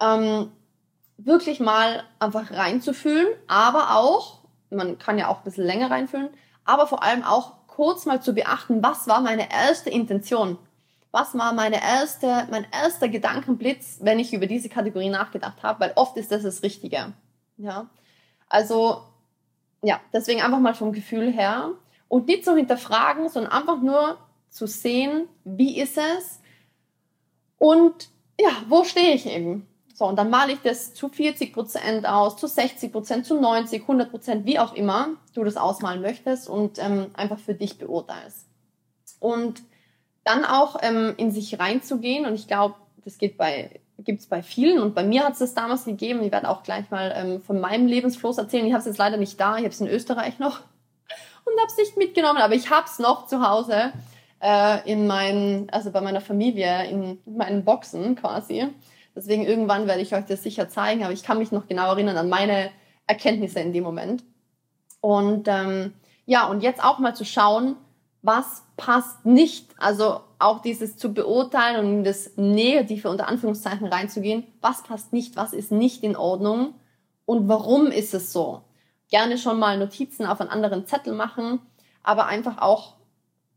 Ähm, 0.00 0.50
wirklich 1.16 1.60
mal 1.60 2.02
einfach 2.18 2.50
reinzufühlen, 2.50 3.28
aber 3.46 3.96
auch, 3.96 4.40
man 4.70 4.98
kann 4.98 5.18
ja 5.18 5.28
auch 5.28 5.38
ein 5.38 5.44
bisschen 5.44 5.64
länger 5.64 5.90
reinfühlen, 5.90 6.30
aber 6.64 6.86
vor 6.86 7.02
allem 7.02 7.22
auch 7.22 7.52
kurz 7.68 8.06
mal 8.06 8.20
zu 8.20 8.34
beachten, 8.34 8.82
was 8.82 9.06
war 9.06 9.20
meine 9.20 9.50
erste 9.52 9.90
Intention? 9.90 10.58
Was 11.10 11.38
war 11.38 11.52
meine 11.52 11.80
erste, 11.80 12.48
mein 12.50 12.66
erster 12.72 13.08
Gedankenblitz, 13.08 13.98
wenn 14.00 14.18
ich 14.18 14.32
über 14.32 14.46
diese 14.46 14.68
Kategorie 14.68 15.10
nachgedacht 15.10 15.62
habe? 15.62 15.80
Weil 15.80 15.92
oft 15.94 16.16
ist 16.16 16.32
das 16.32 16.42
das 16.42 16.64
Richtige. 16.64 17.12
Ja. 17.56 17.86
Also 18.48 19.02
ja, 19.84 20.00
deswegen 20.12 20.40
einfach 20.42 20.60
mal 20.60 20.74
vom 20.74 20.92
Gefühl 20.92 21.30
her 21.32 21.72
und 22.08 22.26
nicht 22.26 22.44
so 22.44 22.56
hinterfragen, 22.56 23.28
sondern 23.28 23.52
einfach 23.52 23.80
nur 23.80 24.18
zu 24.48 24.66
sehen, 24.66 25.28
wie 25.44 25.80
ist 25.80 25.98
es 25.98 26.40
und 27.58 28.08
ja, 28.40 28.50
wo 28.68 28.84
stehe 28.84 29.14
ich 29.14 29.26
eben. 29.26 29.66
So, 29.94 30.06
und 30.06 30.16
dann 30.16 30.30
male 30.30 30.52
ich 30.52 30.60
das 30.60 30.92
zu 30.94 31.08
40 31.08 31.52
Prozent 31.52 32.06
aus, 32.06 32.36
zu 32.36 32.48
60 32.48 32.90
Prozent, 32.90 33.26
zu 33.26 33.40
90, 33.40 33.82
100 33.82 34.10
Prozent, 34.10 34.44
wie 34.44 34.58
auch 34.58 34.74
immer 34.74 35.10
du 35.34 35.44
das 35.44 35.56
ausmalen 35.56 36.02
möchtest 36.02 36.48
und 36.48 36.78
ähm, 36.78 37.10
einfach 37.14 37.38
für 37.38 37.54
dich 37.54 37.78
beurteilst. 37.78 38.48
Und 39.20 39.62
dann 40.24 40.44
auch 40.44 40.76
ähm, 40.82 41.14
in 41.16 41.30
sich 41.30 41.60
reinzugehen 41.60 42.26
und 42.26 42.34
ich 42.34 42.48
glaube, 42.48 42.74
das 43.04 43.18
geht 43.18 43.36
bei 43.36 43.80
gibt 43.98 44.20
es 44.20 44.26
bei 44.26 44.42
vielen 44.42 44.80
und 44.80 44.94
bei 44.94 45.04
mir 45.04 45.24
hat 45.24 45.34
es 45.34 45.38
das 45.38 45.54
damals 45.54 45.84
gegeben. 45.84 46.22
Ich 46.22 46.32
werde 46.32 46.48
auch 46.48 46.62
gleich 46.62 46.90
mal 46.90 47.12
ähm, 47.16 47.40
von 47.42 47.60
meinem 47.60 47.86
Lebensfluss 47.86 48.38
erzählen. 48.38 48.66
Ich 48.66 48.72
habe 48.72 48.80
es 48.80 48.86
jetzt 48.86 48.98
leider 48.98 49.16
nicht 49.16 49.38
da, 49.38 49.56
ich 49.56 49.64
habe 49.64 49.68
es 49.68 49.80
in 49.80 49.86
Österreich 49.86 50.38
noch 50.38 50.60
und 51.44 51.58
habe 51.58 51.68
es 51.68 51.76
nicht 51.76 51.96
mitgenommen, 51.96 52.38
aber 52.38 52.54
ich 52.54 52.70
habe 52.70 52.86
es 52.86 52.98
noch 52.98 53.26
zu 53.26 53.46
Hause 53.46 53.92
äh, 54.40 54.90
in 54.90 55.06
meinen, 55.06 55.70
also 55.70 55.90
bei 55.90 56.00
meiner 56.00 56.20
Familie, 56.20 56.86
in 56.88 57.18
meinen 57.24 57.64
Boxen 57.64 58.16
quasi. 58.16 58.68
Deswegen 59.14 59.44
irgendwann 59.46 59.86
werde 59.86 60.02
ich 60.02 60.14
euch 60.14 60.24
das 60.24 60.42
sicher 60.42 60.68
zeigen, 60.68 61.04
aber 61.04 61.12
ich 61.12 61.22
kann 61.22 61.38
mich 61.38 61.52
noch 61.52 61.68
genau 61.68 61.90
erinnern 61.92 62.16
an 62.16 62.28
meine 62.28 62.70
Erkenntnisse 63.06 63.60
in 63.60 63.72
dem 63.72 63.84
Moment. 63.84 64.24
Und 65.00 65.46
ähm, 65.48 65.92
ja, 66.26 66.46
und 66.46 66.62
jetzt 66.62 66.82
auch 66.82 66.98
mal 66.98 67.14
zu 67.14 67.24
schauen, 67.24 67.76
was 68.22 68.64
passt 68.76 69.24
nicht. 69.24 69.70
Also 69.78 70.20
auch 70.44 70.60
dieses 70.60 70.96
zu 70.96 71.12
beurteilen 71.12 71.84
und 71.84 71.92
in 71.92 72.04
das 72.04 72.32
Negative 72.36 73.08
unter 73.08 73.28
Anführungszeichen 73.28 73.86
reinzugehen. 73.86 74.44
Was 74.60 74.82
passt 74.82 75.12
nicht? 75.12 75.36
Was 75.36 75.52
ist 75.52 75.72
nicht 75.72 76.02
in 76.02 76.16
Ordnung? 76.16 76.74
Und 77.24 77.48
warum 77.48 77.86
ist 77.86 78.14
es 78.14 78.32
so? 78.32 78.62
Gerne 79.08 79.38
schon 79.38 79.58
mal 79.58 79.78
Notizen 79.78 80.26
auf 80.26 80.40
einen 80.40 80.50
anderen 80.50 80.86
Zettel 80.86 81.14
machen, 81.14 81.60
aber 82.02 82.26
einfach 82.26 82.58
auch 82.58 82.94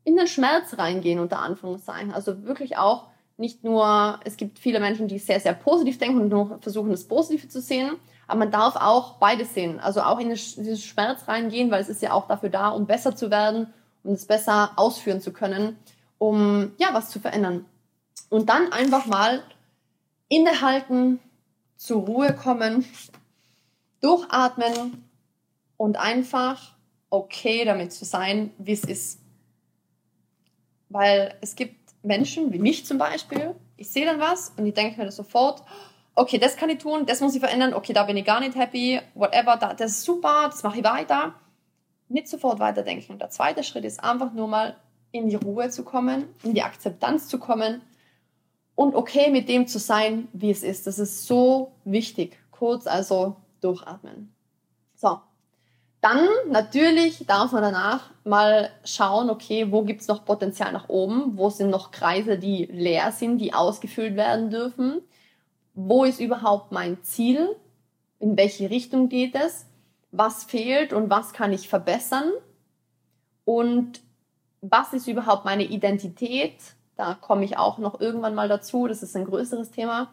in 0.03 0.15
den 0.15 0.27
Schmerz 0.27 0.77
reingehen 0.77 1.19
unter 1.19 1.39
Anführungszeichen. 1.39 2.13
Also 2.13 2.43
wirklich 2.43 2.77
auch 2.77 3.07
nicht 3.35 3.63
nur, 3.63 4.19
es 4.23 4.37
gibt 4.37 4.57
viele 4.57 4.79
Menschen, 4.79 5.07
die 5.07 5.19
sehr, 5.19 5.39
sehr 5.39 5.53
positiv 5.53 5.97
denken 5.97 6.21
und 6.21 6.29
nur 6.29 6.57
versuchen, 6.61 6.91
das 6.91 7.07
Positive 7.07 7.49
zu 7.49 7.61
sehen, 7.61 7.91
aber 8.27 8.39
man 8.39 8.51
darf 8.51 8.75
auch 8.77 9.17
beides 9.17 9.53
sehen. 9.53 9.79
Also 9.79 10.01
auch 10.01 10.19
in 10.19 10.29
diesen 10.29 10.77
Schmerz 10.77 11.27
reingehen, 11.27 11.69
weil 11.69 11.81
es 11.81 11.89
ist 11.89 12.01
ja 12.01 12.13
auch 12.13 12.27
dafür 12.27 12.49
da, 12.49 12.69
um 12.69 12.85
besser 12.85 13.15
zu 13.15 13.29
werden 13.29 13.67
um 14.07 14.13
es 14.13 14.25
besser 14.25 14.71
ausführen 14.77 15.21
zu 15.21 15.33
können, 15.33 15.77
um 16.17 16.71
ja 16.77 16.89
was 16.93 17.09
zu 17.09 17.19
verändern. 17.19 17.65
Und 18.29 18.49
dann 18.49 18.71
einfach 18.71 19.05
mal 19.05 19.43
innehalten, 20.29 21.19
zur 21.77 22.01
Ruhe 22.01 22.33
kommen, 22.33 22.85
durchatmen 24.01 25.03
und 25.77 25.97
einfach 25.97 26.73
okay 27.09 27.63
damit 27.65 27.93
zu 27.93 28.03
sein, 28.03 28.51
wie 28.57 28.73
es 28.73 28.83
ist. 28.83 29.19
Weil 30.89 31.35
es 31.41 31.55
gibt 31.55 31.75
Menschen, 32.03 32.51
wie 32.51 32.59
mich 32.59 32.85
zum 32.85 32.97
Beispiel, 32.97 33.55
ich 33.75 33.89
sehe 33.89 34.05
dann 34.05 34.19
was 34.19 34.51
und 34.57 34.65
ich 34.65 34.73
denke 34.73 34.99
mir 34.99 35.11
sofort, 35.11 35.61
okay, 36.15 36.39
das 36.39 36.57
kann 36.57 36.69
ich 36.69 36.79
tun, 36.79 37.05
das 37.05 37.21
muss 37.21 37.35
ich 37.35 37.39
verändern, 37.39 37.73
okay, 37.73 37.93
da 37.93 38.03
bin 38.03 38.17
ich 38.17 38.25
gar 38.25 38.39
nicht 38.39 38.55
happy, 38.55 38.99
whatever, 39.13 39.55
das 39.55 39.91
ist 39.91 40.03
super, 40.03 40.49
das 40.49 40.63
mache 40.63 40.79
ich 40.79 40.83
weiter 40.83 41.35
nicht 42.09 42.27
sofort 42.27 42.59
weiterdenken. 42.59 43.19
Der 43.19 43.29
zweite 43.29 43.63
Schritt 43.63 43.85
ist 43.85 44.03
einfach 44.03 44.31
nur 44.33 44.47
mal 44.47 44.77
in 45.11 45.29
die 45.29 45.35
Ruhe 45.35 45.69
zu 45.69 45.83
kommen, 45.83 46.25
in 46.43 46.53
die 46.53 46.61
Akzeptanz 46.61 47.27
zu 47.27 47.39
kommen 47.39 47.81
und 48.75 48.95
okay 48.95 49.29
mit 49.31 49.49
dem 49.49 49.67
zu 49.67 49.79
sein, 49.79 50.27
wie 50.33 50.51
es 50.51 50.63
ist. 50.63 50.87
Das 50.87 50.99
ist 50.99 51.25
so 51.25 51.71
wichtig. 51.85 52.37
Kurz 52.51 52.87
also 52.87 53.37
durchatmen. 53.61 54.33
So. 54.95 55.19
Dann 55.99 56.27
natürlich 56.49 57.25
darf 57.25 57.51
man 57.53 57.63
danach 57.63 58.11
mal 58.23 58.69
schauen, 58.83 59.31
okay, 59.31 59.71
wo 59.71 59.81
gibt's 59.81 60.07
noch 60.07 60.25
Potenzial 60.25 60.71
nach 60.71 60.89
oben? 60.89 61.37
Wo 61.37 61.49
sind 61.49 61.71
noch 61.71 61.91
Kreise, 61.91 62.37
die 62.37 62.65
leer 62.65 63.11
sind, 63.11 63.39
die 63.39 63.53
ausgefüllt 63.53 64.15
werden 64.15 64.51
dürfen? 64.51 65.01
Wo 65.73 66.03
ist 66.03 66.19
überhaupt 66.19 66.71
mein 66.71 67.01
Ziel? 67.03 67.55
In 68.19 68.37
welche 68.37 68.69
Richtung 68.69 69.09
geht 69.09 69.33
es? 69.35 69.65
was 70.11 70.43
fehlt 70.43 70.93
und 70.93 71.09
was 71.09 71.33
kann 71.33 71.53
ich 71.53 71.67
verbessern 71.67 72.31
und 73.45 74.01
was 74.61 74.93
ist 74.93 75.07
überhaupt 75.07 75.45
meine 75.45 75.63
Identität. 75.63 76.55
Da 76.95 77.13
komme 77.13 77.45
ich 77.45 77.57
auch 77.57 77.77
noch 77.77 77.99
irgendwann 77.99 78.35
mal 78.35 78.47
dazu, 78.47 78.87
das 78.87 79.03
ist 79.03 79.15
ein 79.15 79.25
größeres 79.25 79.71
Thema, 79.71 80.09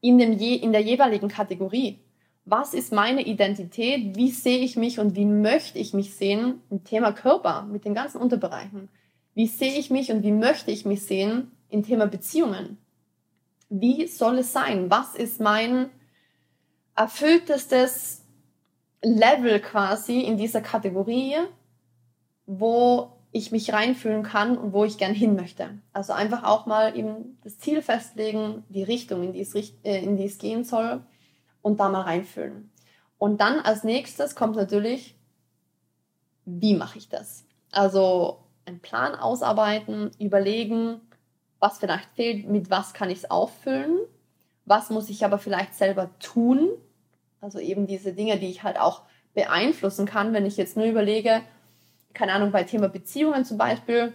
in, 0.00 0.18
dem 0.18 0.32
je, 0.32 0.54
in 0.54 0.72
der 0.72 0.82
jeweiligen 0.82 1.28
Kategorie. 1.28 1.98
Was 2.44 2.74
ist 2.74 2.92
meine 2.92 3.22
Identität? 3.22 4.16
Wie 4.16 4.30
sehe 4.30 4.58
ich 4.58 4.76
mich 4.76 5.00
und 5.00 5.16
wie 5.16 5.24
möchte 5.24 5.78
ich 5.78 5.94
mich 5.94 6.14
sehen? 6.14 6.60
Im 6.70 6.84
Thema 6.84 7.12
Körper 7.12 7.62
mit 7.62 7.84
den 7.84 7.94
ganzen 7.94 8.20
Unterbereichen. 8.20 8.88
Wie 9.34 9.46
sehe 9.46 9.78
ich 9.78 9.90
mich 9.90 10.12
und 10.12 10.22
wie 10.22 10.32
möchte 10.32 10.70
ich 10.70 10.84
mich 10.84 11.04
sehen 11.04 11.50
im 11.68 11.82
Thema 11.82 12.06
Beziehungen? 12.06 12.78
Wie 13.68 14.06
soll 14.06 14.38
es 14.38 14.52
sein? 14.52 14.90
Was 14.90 15.14
ist 15.16 15.40
mein 15.40 15.90
erfülltestes 16.94 18.24
Level 19.02 19.60
quasi 19.60 20.20
in 20.20 20.36
dieser 20.36 20.60
Kategorie, 20.60 21.34
wo 22.46 23.15
ich 23.32 23.52
mich 23.52 23.72
reinfühlen 23.72 24.22
kann 24.22 24.56
und 24.56 24.72
wo 24.72 24.84
ich 24.84 24.98
gern 24.98 25.14
hin 25.14 25.34
möchte. 25.34 25.70
Also 25.92 26.12
einfach 26.12 26.44
auch 26.44 26.66
mal 26.66 26.96
eben 26.96 27.38
das 27.44 27.58
Ziel 27.58 27.82
festlegen, 27.82 28.64
die 28.68 28.82
Richtung, 28.82 29.22
in 29.22 29.32
die 29.32 29.40
es, 29.40 29.54
äh, 29.54 30.02
in 30.02 30.16
die 30.16 30.24
es 30.24 30.38
gehen 30.38 30.64
soll 30.64 31.02
und 31.62 31.80
da 31.80 31.88
mal 31.88 32.02
reinfühlen. 32.02 32.70
Und 33.18 33.40
dann 33.40 33.60
als 33.60 33.84
nächstes 33.84 34.34
kommt 34.34 34.56
natürlich, 34.56 35.16
wie 36.44 36.74
mache 36.74 36.98
ich 36.98 37.08
das? 37.08 37.44
Also 37.72 38.38
einen 38.64 38.80
Plan 38.80 39.14
ausarbeiten, 39.14 40.10
überlegen, 40.18 41.00
was 41.58 41.78
vielleicht 41.78 42.08
fehlt, 42.14 42.48
mit 42.48 42.70
was 42.70 42.94
kann 42.94 43.10
ich 43.10 43.18
es 43.18 43.30
auffüllen, 43.30 43.98
was 44.64 44.90
muss 44.90 45.08
ich 45.08 45.24
aber 45.24 45.38
vielleicht 45.38 45.74
selber 45.74 46.10
tun, 46.18 46.68
also 47.40 47.58
eben 47.58 47.86
diese 47.86 48.12
Dinge, 48.12 48.38
die 48.38 48.48
ich 48.48 48.62
halt 48.62 48.78
auch 48.78 49.02
beeinflussen 49.34 50.06
kann, 50.06 50.32
wenn 50.32 50.46
ich 50.46 50.56
jetzt 50.56 50.76
nur 50.76 50.86
überlege, 50.86 51.42
keine 52.16 52.32
Ahnung, 52.32 52.50
bei 52.50 52.64
Thema 52.64 52.88
Beziehungen 52.88 53.44
zum 53.44 53.58
Beispiel, 53.58 54.14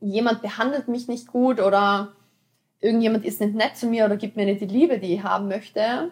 jemand 0.00 0.42
behandelt 0.42 0.88
mich 0.88 1.08
nicht 1.08 1.28
gut 1.28 1.60
oder 1.60 2.12
irgendjemand 2.80 3.24
ist 3.24 3.40
nicht 3.40 3.54
nett 3.54 3.76
zu 3.76 3.86
mir 3.86 4.04
oder 4.04 4.16
gibt 4.16 4.36
mir 4.36 4.46
nicht 4.46 4.60
die 4.60 4.66
Liebe, 4.66 4.98
die 4.98 5.14
ich 5.14 5.22
haben 5.22 5.48
möchte, 5.48 6.10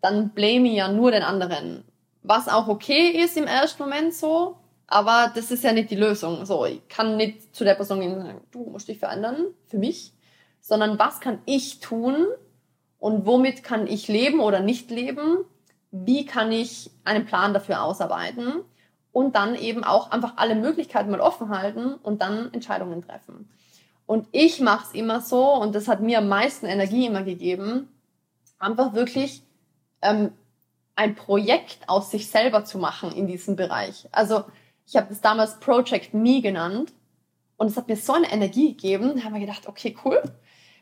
dann 0.00 0.30
blame 0.30 0.68
ich 0.68 0.76
ja 0.76 0.88
nur 0.88 1.10
den 1.10 1.22
anderen. 1.22 1.84
Was 2.22 2.48
auch 2.48 2.68
okay 2.68 3.08
ist 3.08 3.36
im 3.36 3.46
ersten 3.46 3.82
Moment 3.82 4.14
so, 4.14 4.56
aber 4.86 5.32
das 5.34 5.50
ist 5.50 5.64
ja 5.64 5.72
nicht 5.72 5.90
die 5.90 5.96
Lösung. 5.96 6.44
So, 6.44 6.66
ich 6.66 6.86
kann 6.88 7.16
nicht 7.16 7.54
zu 7.54 7.64
der 7.64 7.74
Person 7.74 8.00
gehen 8.00 8.14
und 8.14 8.22
sagen, 8.22 8.40
du 8.50 8.64
musst 8.64 8.88
dich 8.88 8.98
verändern, 8.98 9.46
für 9.66 9.78
mich, 9.78 10.12
sondern 10.60 10.98
was 10.98 11.20
kann 11.20 11.38
ich 11.46 11.80
tun 11.80 12.26
und 12.98 13.24
womit 13.24 13.62
kann 13.62 13.86
ich 13.86 14.08
leben 14.08 14.40
oder 14.40 14.60
nicht 14.60 14.90
leben? 14.90 15.44
Wie 15.90 16.26
kann 16.26 16.52
ich 16.52 16.90
einen 17.04 17.24
Plan 17.24 17.54
dafür 17.54 17.82
ausarbeiten? 17.82 18.62
Und 19.12 19.34
dann 19.34 19.56
eben 19.56 19.82
auch 19.82 20.10
einfach 20.10 20.34
alle 20.36 20.54
Möglichkeiten 20.54 21.10
mal 21.10 21.20
offen 21.20 21.48
halten 21.50 21.94
und 21.94 22.22
dann 22.22 22.52
Entscheidungen 22.52 23.02
treffen. 23.02 23.48
Und 24.06 24.26
ich 24.32 24.60
mache 24.60 24.86
es 24.86 24.92
immer 24.94 25.20
so, 25.20 25.52
und 25.54 25.74
das 25.74 25.88
hat 25.88 26.00
mir 26.00 26.18
am 26.18 26.28
meisten 26.28 26.66
Energie 26.66 27.06
immer 27.06 27.22
gegeben, 27.22 27.88
einfach 28.58 28.92
wirklich 28.92 29.42
ähm, 30.02 30.32
ein 30.96 31.14
Projekt 31.14 31.88
aus 31.88 32.10
sich 32.10 32.28
selber 32.28 32.64
zu 32.64 32.78
machen 32.78 33.12
in 33.12 33.26
diesem 33.26 33.56
Bereich. 33.56 34.08
Also 34.12 34.44
ich 34.86 34.96
habe 34.96 35.08
das 35.08 35.20
damals 35.20 35.60
Project 35.60 36.12
Me 36.12 36.40
genannt 36.40 36.92
und 37.56 37.68
es 37.68 37.76
hat 37.76 37.88
mir 37.88 37.96
so 37.96 38.12
eine 38.12 38.30
Energie 38.32 38.70
gegeben. 38.70 39.14
Da 39.16 39.24
haben 39.24 39.34
wir 39.34 39.40
gedacht, 39.40 39.66
okay, 39.66 39.96
cool, 40.04 40.20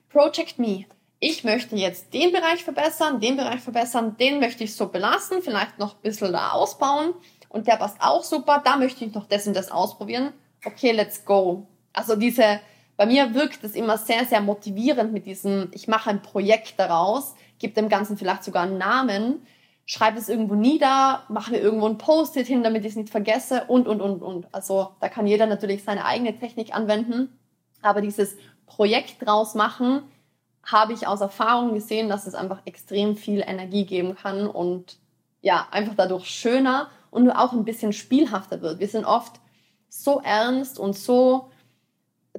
Project 0.08 0.58
Me. 0.58 0.86
Ich 1.20 1.44
möchte 1.44 1.76
jetzt 1.76 2.14
den 2.14 2.32
Bereich 2.32 2.64
verbessern, 2.64 3.20
den 3.20 3.36
Bereich 3.36 3.60
verbessern, 3.60 4.16
den 4.16 4.40
möchte 4.40 4.64
ich 4.64 4.74
so 4.74 4.88
belassen, 4.88 5.42
vielleicht 5.42 5.78
noch 5.78 5.96
ein 5.96 6.02
bisschen 6.02 6.32
da 6.32 6.52
ausbauen 6.52 7.12
und 7.48 7.66
der 7.66 7.76
passt 7.76 8.00
auch 8.00 8.22
super, 8.22 8.62
da 8.64 8.76
möchte 8.76 9.04
ich 9.04 9.14
noch 9.14 9.26
das 9.26 9.46
und 9.46 9.54
das 9.54 9.70
ausprobieren. 9.70 10.32
Okay, 10.64 10.92
let's 10.92 11.24
go. 11.24 11.66
Also 11.92 12.16
diese, 12.16 12.60
bei 12.96 13.06
mir 13.06 13.34
wirkt 13.34 13.64
es 13.64 13.74
immer 13.74 13.96
sehr, 13.98 14.24
sehr 14.24 14.40
motivierend 14.40 15.12
mit 15.12 15.26
diesem, 15.26 15.68
ich 15.72 15.88
mache 15.88 16.10
ein 16.10 16.22
Projekt 16.22 16.74
daraus, 16.78 17.34
gebe 17.58 17.74
dem 17.74 17.88
Ganzen 17.88 18.16
vielleicht 18.16 18.44
sogar 18.44 18.64
einen 18.64 18.78
Namen, 18.78 19.46
schreibe 19.86 20.18
es 20.18 20.28
irgendwo 20.28 20.54
nieder, 20.54 21.24
mache 21.28 21.52
mir 21.52 21.58
irgendwo 21.58 21.86
ein 21.86 21.98
Post-it 21.98 22.46
hin, 22.46 22.62
damit 22.62 22.84
ich 22.84 22.90
es 22.90 22.96
nicht 22.96 23.10
vergesse 23.10 23.64
und, 23.68 23.88
und, 23.88 24.00
und, 24.00 24.22
und. 24.22 24.46
Also 24.52 24.90
da 25.00 25.08
kann 25.08 25.26
jeder 25.26 25.46
natürlich 25.46 25.82
seine 25.82 26.04
eigene 26.04 26.38
Technik 26.38 26.74
anwenden, 26.74 27.38
aber 27.80 28.00
dieses 28.02 28.36
Projekt 28.66 29.24
draus 29.24 29.54
machen, 29.54 30.02
habe 30.62 30.92
ich 30.92 31.06
aus 31.06 31.22
Erfahrung 31.22 31.72
gesehen, 31.72 32.10
dass 32.10 32.26
es 32.26 32.34
einfach 32.34 32.60
extrem 32.66 33.16
viel 33.16 33.40
Energie 33.40 33.86
geben 33.86 34.14
kann 34.14 34.46
und 34.46 34.98
ja, 35.40 35.66
einfach 35.70 35.94
dadurch 35.96 36.26
schöner 36.26 36.90
und 37.10 37.30
auch 37.30 37.52
ein 37.52 37.64
bisschen 37.64 37.92
spielhafter 37.92 38.60
wird. 38.62 38.80
Wir 38.80 38.88
sind 38.88 39.04
oft 39.04 39.40
so 39.88 40.20
ernst 40.20 40.78
und 40.78 40.96
so 40.96 41.50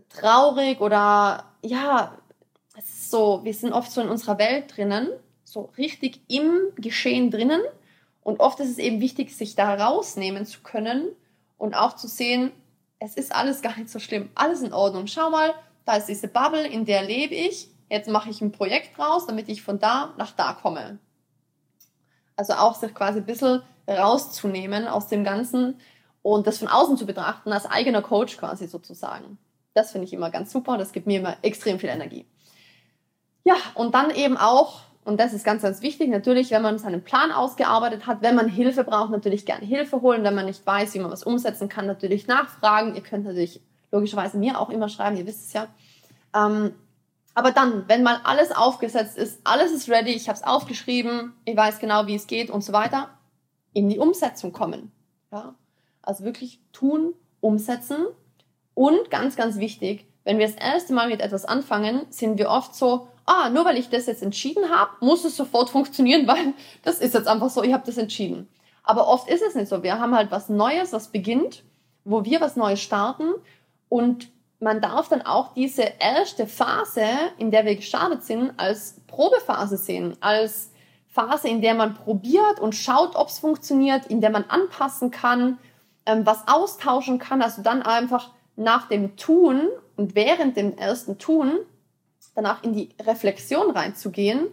traurig 0.09 0.81
oder 0.81 1.45
ja, 1.61 2.17
es 2.77 2.85
ist 2.85 3.11
so, 3.11 3.41
wir 3.43 3.53
sind 3.53 3.73
oft 3.73 3.91
so 3.91 4.01
in 4.01 4.09
unserer 4.09 4.37
Welt 4.37 4.75
drinnen, 4.75 5.09
so 5.43 5.71
richtig 5.77 6.21
im 6.27 6.51
Geschehen 6.75 7.31
drinnen 7.31 7.61
und 8.21 8.39
oft 8.39 8.59
ist 8.59 8.69
es 8.69 8.77
eben 8.77 9.01
wichtig, 9.01 9.35
sich 9.35 9.55
da 9.55 9.73
rausnehmen 9.73 10.45
zu 10.45 10.61
können 10.61 11.09
und 11.57 11.73
auch 11.73 11.95
zu 11.95 12.07
sehen, 12.07 12.51
es 12.99 13.15
ist 13.15 13.33
alles 13.33 13.61
gar 13.61 13.77
nicht 13.77 13.89
so 13.89 13.99
schlimm, 13.99 14.29
alles 14.35 14.61
in 14.61 14.73
Ordnung. 14.73 15.07
Schau 15.07 15.29
mal, 15.29 15.53
da 15.85 15.95
ist 15.95 16.07
diese 16.07 16.27
Bubble, 16.27 16.67
in 16.67 16.85
der 16.85 17.03
lebe 17.03 17.33
ich. 17.33 17.69
Jetzt 17.89 18.09
mache 18.09 18.29
ich 18.29 18.41
ein 18.41 18.51
Projekt 18.51 18.99
raus, 18.99 19.25
damit 19.25 19.49
ich 19.49 19.61
von 19.61 19.79
da 19.79 20.13
nach 20.17 20.31
da 20.31 20.53
komme. 20.53 20.99
Also 22.35 22.53
auch 22.53 22.75
sich 22.75 22.93
quasi 22.93 23.19
ein 23.19 23.25
bisschen 23.25 23.63
rauszunehmen 23.89 24.87
aus 24.87 25.07
dem 25.07 25.23
Ganzen 25.23 25.79
und 26.21 26.47
das 26.47 26.59
von 26.59 26.67
außen 26.67 26.97
zu 26.97 27.05
betrachten 27.05 27.51
als 27.51 27.65
eigener 27.65 28.01
Coach 28.01 28.37
quasi 28.37 28.67
sozusagen. 28.67 29.37
Das 29.73 29.91
finde 29.91 30.05
ich 30.07 30.13
immer 30.13 30.29
ganz 30.29 30.51
super 30.51 30.73
und 30.73 30.79
das 30.79 30.91
gibt 30.91 31.07
mir 31.07 31.19
immer 31.19 31.37
extrem 31.41 31.79
viel 31.79 31.89
Energie. 31.89 32.25
Ja, 33.43 33.55
und 33.73 33.95
dann 33.95 34.11
eben 34.11 34.37
auch, 34.37 34.81
und 35.05 35.19
das 35.19 35.33
ist 35.33 35.45
ganz, 35.45 35.61
ganz 35.61 35.81
wichtig, 35.81 36.09
natürlich, 36.09 36.51
wenn 36.51 36.61
man 36.61 36.77
seinen 36.77 37.03
Plan 37.03 37.31
ausgearbeitet 37.31 38.05
hat, 38.05 38.21
wenn 38.21 38.35
man 38.35 38.47
Hilfe 38.47 38.83
braucht, 38.83 39.11
natürlich 39.11 39.45
gerne 39.45 39.65
Hilfe 39.65 40.01
holen, 40.01 40.23
wenn 40.23 40.35
man 40.35 40.45
nicht 40.45 40.65
weiß, 40.65 40.93
wie 40.93 40.99
man 40.99 41.11
was 41.11 41.23
umsetzen 41.23 41.69
kann, 41.69 41.87
natürlich 41.87 42.27
nachfragen. 42.27 42.95
Ihr 42.95 43.01
könnt 43.01 43.25
natürlich 43.25 43.61
logischerweise 43.91 44.37
mir 44.37 44.59
auch 44.59 44.69
immer 44.69 44.89
schreiben, 44.89 45.17
ihr 45.17 45.25
wisst 45.25 45.47
es 45.47 45.53
ja. 45.53 45.67
Ähm, 46.35 46.73
aber 47.33 47.51
dann, 47.51 47.87
wenn 47.87 48.03
mal 48.03 48.19
alles 48.23 48.51
aufgesetzt 48.51 49.17
ist, 49.17 49.39
alles 49.45 49.71
ist 49.71 49.89
ready, 49.89 50.11
ich 50.11 50.27
habe 50.27 50.37
es 50.37 50.43
aufgeschrieben, 50.43 51.33
ich 51.45 51.55
weiß 51.55 51.79
genau, 51.79 52.05
wie 52.05 52.15
es 52.15 52.27
geht 52.27 52.49
und 52.49 52.63
so 52.63 52.73
weiter, 52.73 53.09
in 53.73 53.89
die 53.89 53.99
Umsetzung 53.99 54.51
kommen. 54.51 54.91
Ja? 55.31 55.55
Also 56.01 56.23
wirklich 56.23 56.59
tun, 56.71 57.13
umsetzen. 57.41 58.05
Und 58.73 59.11
ganz, 59.11 59.35
ganz 59.35 59.57
wichtig, 59.57 60.05
wenn 60.23 60.37
wir 60.37 60.47
das 60.47 60.55
erste 60.55 60.93
Mal 60.93 61.09
mit 61.09 61.21
etwas 61.21 61.45
anfangen, 61.45 62.05
sind 62.09 62.37
wir 62.37 62.49
oft 62.49 62.75
so, 62.75 63.07
ah, 63.25 63.49
nur 63.49 63.65
weil 63.65 63.77
ich 63.77 63.89
das 63.89 64.05
jetzt 64.05 64.23
entschieden 64.23 64.69
habe, 64.69 64.91
muss 64.99 65.25
es 65.25 65.35
sofort 65.35 65.69
funktionieren, 65.69 66.27
weil 66.27 66.53
das 66.83 66.99
ist 66.99 67.13
jetzt 67.13 67.27
einfach 67.27 67.49
so, 67.49 67.63
ich 67.63 67.73
habe 67.73 67.85
das 67.85 67.97
entschieden. 67.97 68.47
Aber 68.83 69.07
oft 69.07 69.29
ist 69.29 69.43
es 69.43 69.55
nicht 69.55 69.67
so. 69.67 69.83
Wir 69.83 69.99
haben 69.99 70.15
halt 70.15 70.31
was 70.31 70.49
Neues, 70.49 70.93
was 70.93 71.09
beginnt, 71.09 71.63
wo 72.05 72.25
wir 72.25 72.41
was 72.41 72.55
Neues 72.55 72.81
starten 72.81 73.33
und 73.87 74.29
man 74.59 74.81
darf 74.81 75.07
dann 75.07 75.21
auch 75.21 75.53
diese 75.53 75.83
erste 75.99 76.45
Phase, 76.45 77.05
in 77.37 77.51
der 77.51 77.65
wir 77.65 77.75
gestartet 77.75 78.23
sind, 78.23 78.51
als 78.57 78.99
Probephase 79.07 79.77
sehen, 79.77 80.17
als 80.19 80.68
Phase, 81.09 81.47
in 81.47 81.61
der 81.61 81.73
man 81.73 81.95
probiert 81.95 82.59
und 82.59 82.75
schaut, 82.75 83.15
ob 83.15 83.29
es 83.29 83.39
funktioniert, 83.39 84.05
in 84.05 84.21
der 84.21 84.29
man 84.29 84.45
anpassen 84.45 85.11
kann, 85.11 85.57
ähm, 86.05 86.25
was 86.25 86.47
austauschen 86.47 87.19
kann. 87.19 87.41
Also 87.41 87.61
dann 87.61 87.81
einfach 87.81 88.31
nach 88.55 88.87
dem 88.87 89.17
Tun 89.17 89.67
und 89.95 90.15
während 90.15 90.55
dem 90.55 90.77
ersten 90.77 91.17
Tun 91.17 91.59
danach 92.35 92.63
in 92.63 92.73
die 92.73 92.89
Reflexion 93.01 93.71
reinzugehen 93.71 94.47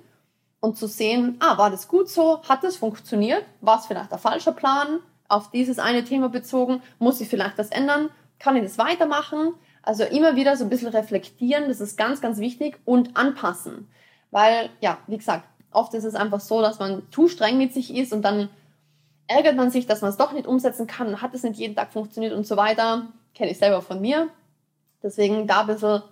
und 0.60 0.76
zu 0.76 0.86
sehen, 0.86 1.36
ah, 1.40 1.58
war 1.58 1.70
das 1.70 1.88
gut 1.88 2.08
so? 2.08 2.42
Hat 2.48 2.64
das 2.64 2.76
funktioniert? 2.76 3.44
War 3.60 3.78
es 3.78 3.86
vielleicht 3.86 4.10
der 4.10 4.18
falsche 4.18 4.52
Plan? 4.52 5.00
Auf 5.28 5.50
dieses 5.50 5.78
eine 5.78 6.04
Thema 6.04 6.28
bezogen? 6.28 6.82
Muss 6.98 7.20
ich 7.20 7.28
vielleicht 7.28 7.58
was 7.58 7.70
ändern? 7.70 8.10
Kann 8.38 8.56
ich 8.56 8.62
das 8.62 8.78
weitermachen? 8.78 9.54
Also 9.82 10.04
immer 10.04 10.36
wieder 10.36 10.56
so 10.56 10.64
ein 10.64 10.70
bisschen 10.70 10.88
reflektieren, 10.88 11.68
das 11.68 11.80
ist 11.80 11.96
ganz, 11.96 12.20
ganz 12.20 12.38
wichtig 12.38 12.78
und 12.84 13.16
anpassen. 13.16 13.88
Weil, 14.32 14.70
ja, 14.80 14.98
wie 15.06 15.16
gesagt, 15.16 15.44
oft 15.76 15.94
ist 15.94 16.04
es 16.04 16.14
einfach 16.14 16.40
so, 16.40 16.60
dass 16.60 16.78
man 16.78 17.02
zu 17.10 17.28
streng 17.28 17.58
mit 17.58 17.72
sich 17.72 17.94
ist 17.94 18.12
und 18.12 18.22
dann 18.22 18.48
ärgert 19.28 19.56
man 19.56 19.70
sich, 19.70 19.86
dass 19.86 20.00
man 20.00 20.10
es 20.10 20.16
doch 20.16 20.32
nicht 20.32 20.46
umsetzen 20.46 20.86
kann, 20.86 21.20
hat 21.20 21.34
es 21.34 21.42
nicht 21.42 21.58
jeden 21.58 21.76
Tag 21.76 21.92
funktioniert 21.92 22.32
und 22.32 22.46
so 22.46 22.56
weiter. 22.56 23.08
Kenne 23.34 23.50
ich 23.50 23.58
selber 23.58 23.82
von 23.82 24.00
mir. 24.00 24.28
Deswegen 25.02 25.46
da 25.46 25.60
ein 25.60 25.66
bisschen 25.66 26.02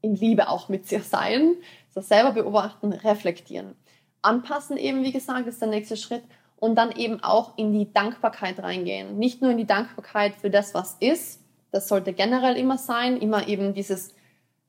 in 0.00 0.16
Liebe 0.16 0.48
auch 0.48 0.68
mit 0.68 0.88
sich 0.88 1.04
sein, 1.04 1.54
das 1.94 2.08
selber 2.08 2.32
beobachten, 2.32 2.92
reflektieren. 2.92 3.76
Anpassen 4.20 4.76
eben, 4.76 5.04
wie 5.04 5.12
gesagt, 5.12 5.46
ist 5.46 5.60
der 5.60 5.68
nächste 5.68 5.96
Schritt 5.96 6.24
und 6.56 6.74
dann 6.76 6.90
eben 6.92 7.22
auch 7.22 7.56
in 7.56 7.72
die 7.72 7.92
Dankbarkeit 7.92 8.62
reingehen. 8.62 9.18
Nicht 9.18 9.42
nur 9.42 9.52
in 9.52 9.58
die 9.58 9.66
Dankbarkeit 9.66 10.34
für 10.34 10.50
das, 10.50 10.74
was 10.74 10.96
ist, 11.00 11.40
das 11.70 11.88
sollte 11.88 12.12
generell 12.12 12.56
immer 12.56 12.78
sein, 12.78 13.16
immer 13.16 13.48
eben 13.48 13.74
dieses 13.74 14.14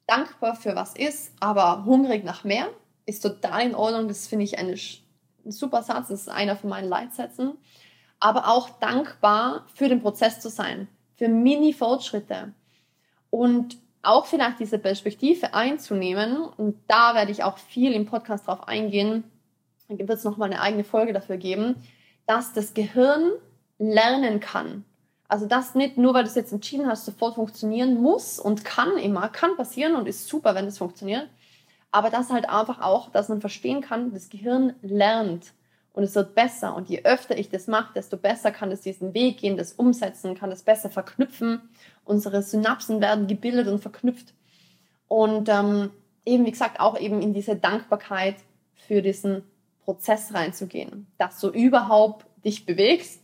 dankbar 0.07 0.55
für 0.55 0.75
was 0.75 0.95
ist, 0.95 1.33
aber 1.39 1.85
hungrig 1.85 2.23
nach 2.23 2.43
mehr 2.43 2.67
ist 3.05 3.21
total 3.21 3.61
in 3.61 3.75
Ordnung. 3.75 4.07
Das 4.07 4.27
finde 4.27 4.45
ich 4.45 4.57
eine, 4.57 4.73
ein 4.73 5.51
super 5.51 5.83
Satz, 5.83 6.09
das 6.09 6.21
ist 6.21 6.29
einer 6.29 6.55
von 6.55 6.69
meinen 6.69 6.89
Leitsätzen. 6.89 7.53
Aber 8.19 8.47
auch 8.47 8.69
dankbar 8.79 9.65
für 9.73 9.89
den 9.89 10.01
Prozess 10.01 10.39
zu 10.39 10.49
sein, 10.49 10.87
für 11.15 11.27
Mini-Fortschritte 11.27 12.53
und 13.29 13.77
auch 14.01 14.25
vielleicht 14.25 14.59
diese 14.59 14.79
Perspektive 14.79 15.53
einzunehmen. 15.53 16.37
Und 16.37 16.77
da 16.87 17.15
werde 17.15 17.31
ich 17.31 17.43
auch 17.43 17.57
viel 17.57 17.93
im 17.93 18.05
Podcast 18.05 18.47
drauf 18.47 18.67
eingehen. 18.67 19.23
Da 19.89 19.97
wird 19.97 20.09
es 20.17 20.23
nochmal 20.23 20.51
eine 20.51 20.61
eigene 20.61 20.83
Folge 20.83 21.13
dafür 21.13 21.37
geben, 21.37 21.75
dass 22.25 22.53
das 22.53 22.73
Gehirn 22.73 23.31
lernen 23.77 24.39
kann. 24.39 24.85
Also 25.27 25.47
das 25.47 25.75
nicht 25.75 25.97
nur, 25.97 26.13
weil 26.13 26.23
du 26.23 26.29
es 26.29 26.35
jetzt 26.35 26.53
entschieden 26.53 26.87
hast, 26.87 27.05
sofort 27.05 27.35
funktionieren 27.35 27.95
muss 28.01 28.39
und 28.39 28.63
kann 28.63 28.97
immer, 28.97 29.27
kann 29.29 29.57
passieren 29.57 29.95
und 29.95 30.07
ist 30.07 30.27
super, 30.27 30.55
wenn 30.55 30.67
es 30.67 30.77
funktioniert. 30.77 31.27
Aber 31.95 32.09
das 32.09 32.29
halt 32.29 32.49
einfach 32.49 32.81
auch, 32.81 33.09
dass 33.09 33.29
man 33.29 33.39
verstehen 33.39 33.79
kann, 33.79 34.11
das 34.11 34.27
Gehirn 34.27 34.73
lernt 34.81 35.53
und 35.93 36.03
es 36.03 36.13
wird 36.13 36.35
besser. 36.35 36.75
Und 36.75 36.89
je 36.89 37.05
öfter 37.05 37.37
ich 37.37 37.47
das 37.47 37.67
mache, 37.67 37.93
desto 37.93 38.17
besser 38.17 38.51
kann 38.51 38.69
es 38.69 38.81
diesen 38.81 39.13
Weg 39.13 39.37
gehen, 39.37 39.55
das 39.55 39.71
umsetzen, 39.71 40.35
kann 40.35 40.51
es 40.51 40.63
besser 40.63 40.89
verknüpfen. 40.89 41.61
Unsere 42.03 42.43
Synapsen 42.43 42.99
werden 42.99 43.27
gebildet 43.27 43.69
und 43.69 43.79
verknüpft. 43.79 44.33
Und 45.07 45.47
ähm, 45.47 45.89
eben, 46.25 46.45
wie 46.45 46.51
gesagt, 46.51 46.81
auch 46.81 46.99
eben 46.99 47.21
in 47.21 47.33
diese 47.33 47.55
Dankbarkeit 47.55 48.35
für 48.73 49.01
diesen 49.01 49.43
Prozess 49.85 50.33
reinzugehen, 50.33 51.07
dass 51.17 51.39
du 51.39 51.47
überhaupt 51.47 52.25
dich 52.43 52.65
bewegst 52.65 53.21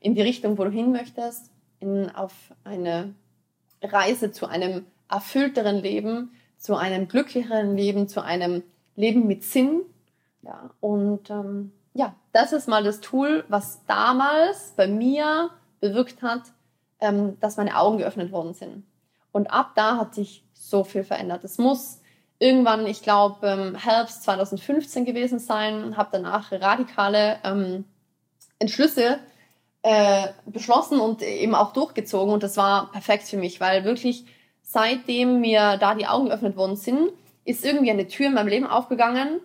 in 0.00 0.16
die 0.16 0.22
Richtung, 0.22 0.58
wo 0.58 0.64
du 0.64 0.70
hin 0.72 0.90
möchtest, 0.90 1.52
in, 1.78 2.10
auf 2.10 2.32
eine 2.64 3.14
Reise 3.80 4.32
zu 4.32 4.46
einem 4.46 4.84
erfüllteren 5.08 5.76
Leben, 5.76 6.32
zu 6.60 6.76
einem 6.76 7.08
glücklicheren 7.08 7.76
Leben, 7.76 8.06
zu 8.06 8.22
einem 8.22 8.62
Leben 8.94 9.26
mit 9.26 9.42
Sinn. 9.42 9.80
Ja, 10.42 10.70
und 10.80 11.30
ähm, 11.30 11.72
ja, 11.94 12.14
das 12.32 12.52
ist 12.52 12.68
mal 12.68 12.84
das 12.84 13.00
Tool, 13.00 13.44
was 13.48 13.84
damals 13.86 14.74
bei 14.76 14.86
mir 14.86 15.50
bewirkt 15.80 16.22
hat, 16.22 16.42
ähm, 17.00 17.38
dass 17.40 17.56
meine 17.56 17.76
Augen 17.76 17.98
geöffnet 17.98 18.30
worden 18.30 18.54
sind. 18.54 18.84
Und 19.32 19.50
ab 19.50 19.72
da 19.74 19.96
hat 19.96 20.14
sich 20.14 20.44
so 20.52 20.84
viel 20.84 21.02
verändert. 21.02 21.44
Es 21.44 21.58
muss 21.58 22.00
irgendwann, 22.38 22.86
ich 22.86 23.02
glaube, 23.02 23.46
ähm, 23.46 23.74
Herbst 23.74 24.22
2015 24.24 25.04
gewesen 25.06 25.38
sein, 25.38 25.96
habe 25.96 26.10
danach 26.12 26.52
radikale 26.52 27.38
ähm, 27.42 27.84
Entschlüsse 28.58 29.18
äh, 29.82 30.28
beschlossen 30.44 31.00
und 31.00 31.22
eben 31.22 31.54
auch 31.54 31.72
durchgezogen. 31.72 32.34
Und 32.34 32.42
das 32.42 32.58
war 32.58 32.92
perfekt 32.92 33.24
für 33.24 33.38
mich, 33.38 33.60
weil 33.60 33.84
wirklich 33.84 34.26
seitdem 34.72 35.40
mir 35.40 35.78
da 35.78 35.94
die 35.94 36.06
Augen 36.06 36.26
geöffnet 36.26 36.56
worden 36.56 36.76
sind, 36.76 37.10
ist 37.44 37.64
irgendwie 37.64 37.90
eine 37.90 38.06
Tür 38.06 38.26
in 38.26 38.34
meinem 38.34 38.48
Leben 38.48 38.66
aufgegangen 38.66 39.40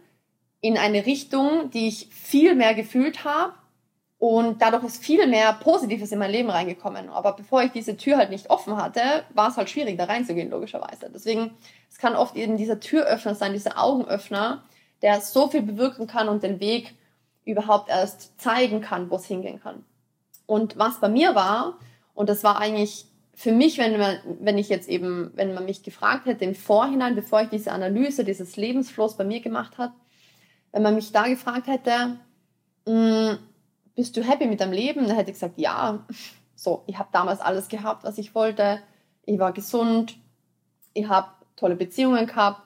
in 0.62 0.78
eine 0.78 1.06
Richtung, 1.06 1.70
die 1.72 1.88
ich 1.88 2.08
viel 2.12 2.56
mehr 2.56 2.74
gefühlt 2.74 3.24
habe 3.24 3.54
und 4.18 4.62
dadurch 4.62 4.84
ist 4.84 5.04
viel 5.04 5.28
mehr 5.28 5.54
Positives 5.54 6.12
in 6.12 6.18
mein 6.18 6.32
Leben 6.32 6.50
reingekommen. 6.50 7.10
Aber 7.10 7.34
bevor 7.34 7.62
ich 7.62 7.72
diese 7.72 7.98
Tür 7.98 8.18
halt 8.18 8.32
nicht 8.32 8.50
offen 8.50 8.78
hatte, 8.78 9.26
war 9.34 9.50
es 9.50 9.58
halt 9.58 9.70
schwierig, 9.70 9.98
da 9.98 10.06
reinzugehen, 10.06 10.50
logischerweise. 10.50 11.12
Deswegen, 11.14 11.52
es 11.92 12.00
kann 12.00 12.16
oft 12.16 12.36
eben 12.36 12.58
dieser 12.58 12.80
Türöffner 12.80 13.36
sein, 13.36 13.54
dieser 13.54 13.80
Augenöffner, 13.80 14.64
der 15.02 15.22
so 15.22 15.48
viel 15.50 15.62
bewirken 15.62 16.08
kann 16.08 16.30
und 16.30 16.42
den 16.42 16.60
Weg 16.60 16.96
überhaupt 17.44 17.90
erst 17.90 18.40
zeigen 18.42 18.82
kann, 18.82 19.12
wo 19.12 19.18
es 19.18 19.26
hingehen 19.26 19.60
kann. 19.62 19.84
Und 20.48 20.78
was 20.78 21.00
bei 21.00 21.10
mir 21.10 21.36
war, 21.36 21.78
und 22.16 22.30
das 22.30 22.44
war 22.44 22.60
eigentlich 22.60 23.06
für 23.36 23.52
mich, 23.52 23.78
wenn, 23.78 24.00
man, 24.00 24.18
wenn 24.40 24.58
ich 24.58 24.70
jetzt 24.70 24.88
eben, 24.88 25.32
wenn 25.36 25.54
man 25.54 25.66
mich 25.66 25.84
gefragt 25.84 26.26
hätte 26.26 26.46
im 26.46 26.56
Vorhinein, 26.56 27.16
bevor 27.16 27.42
ich 27.42 27.50
diese 27.50 27.74
Analyse 27.74 28.24
dieses 28.24 28.56
Lebensflows 28.56 29.18
bei 29.18 29.26
mir 29.26 29.42
gemacht 29.42 29.78
hat, 29.78 29.92
wenn 30.72 30.82
man 30.82 30.96
mich 30.96 31.12
da 31.12 31.28
gefragt 31.28 31.68
hätte, 31.68 32.18
mm, 32.86 33.38
bist 33.96 34.16
du 34.16 34.24
happy 34.24 34.48
mit 34.48 34.62
deinem 34.62 34.74
Leben? 34.74 35.06
Dann 35.06 35.16
hätte 35.16 35.32
ich 35.32 35.36
gesagt, 35.36 35.60
ja. 35.60 36.06
So, 36.56 36.84
ich 36.88 36.98
habe 36.98 37.10
damals 37.12 37.42
alles 37.42 37.68
gehabt, 37.68 38.06
was 38.06 38.18
ich 38.18 38.34
wollte. 38.34 38.80
Ich 39.26 39.38
war 39.38 39.52
gesund. 39.52 40.18
Ich 40.94 41.08
habe 41.08 41.28
tolle 41.58 41.76
Beziehungen 41.76 42.28
gehabt. 42.28 42.62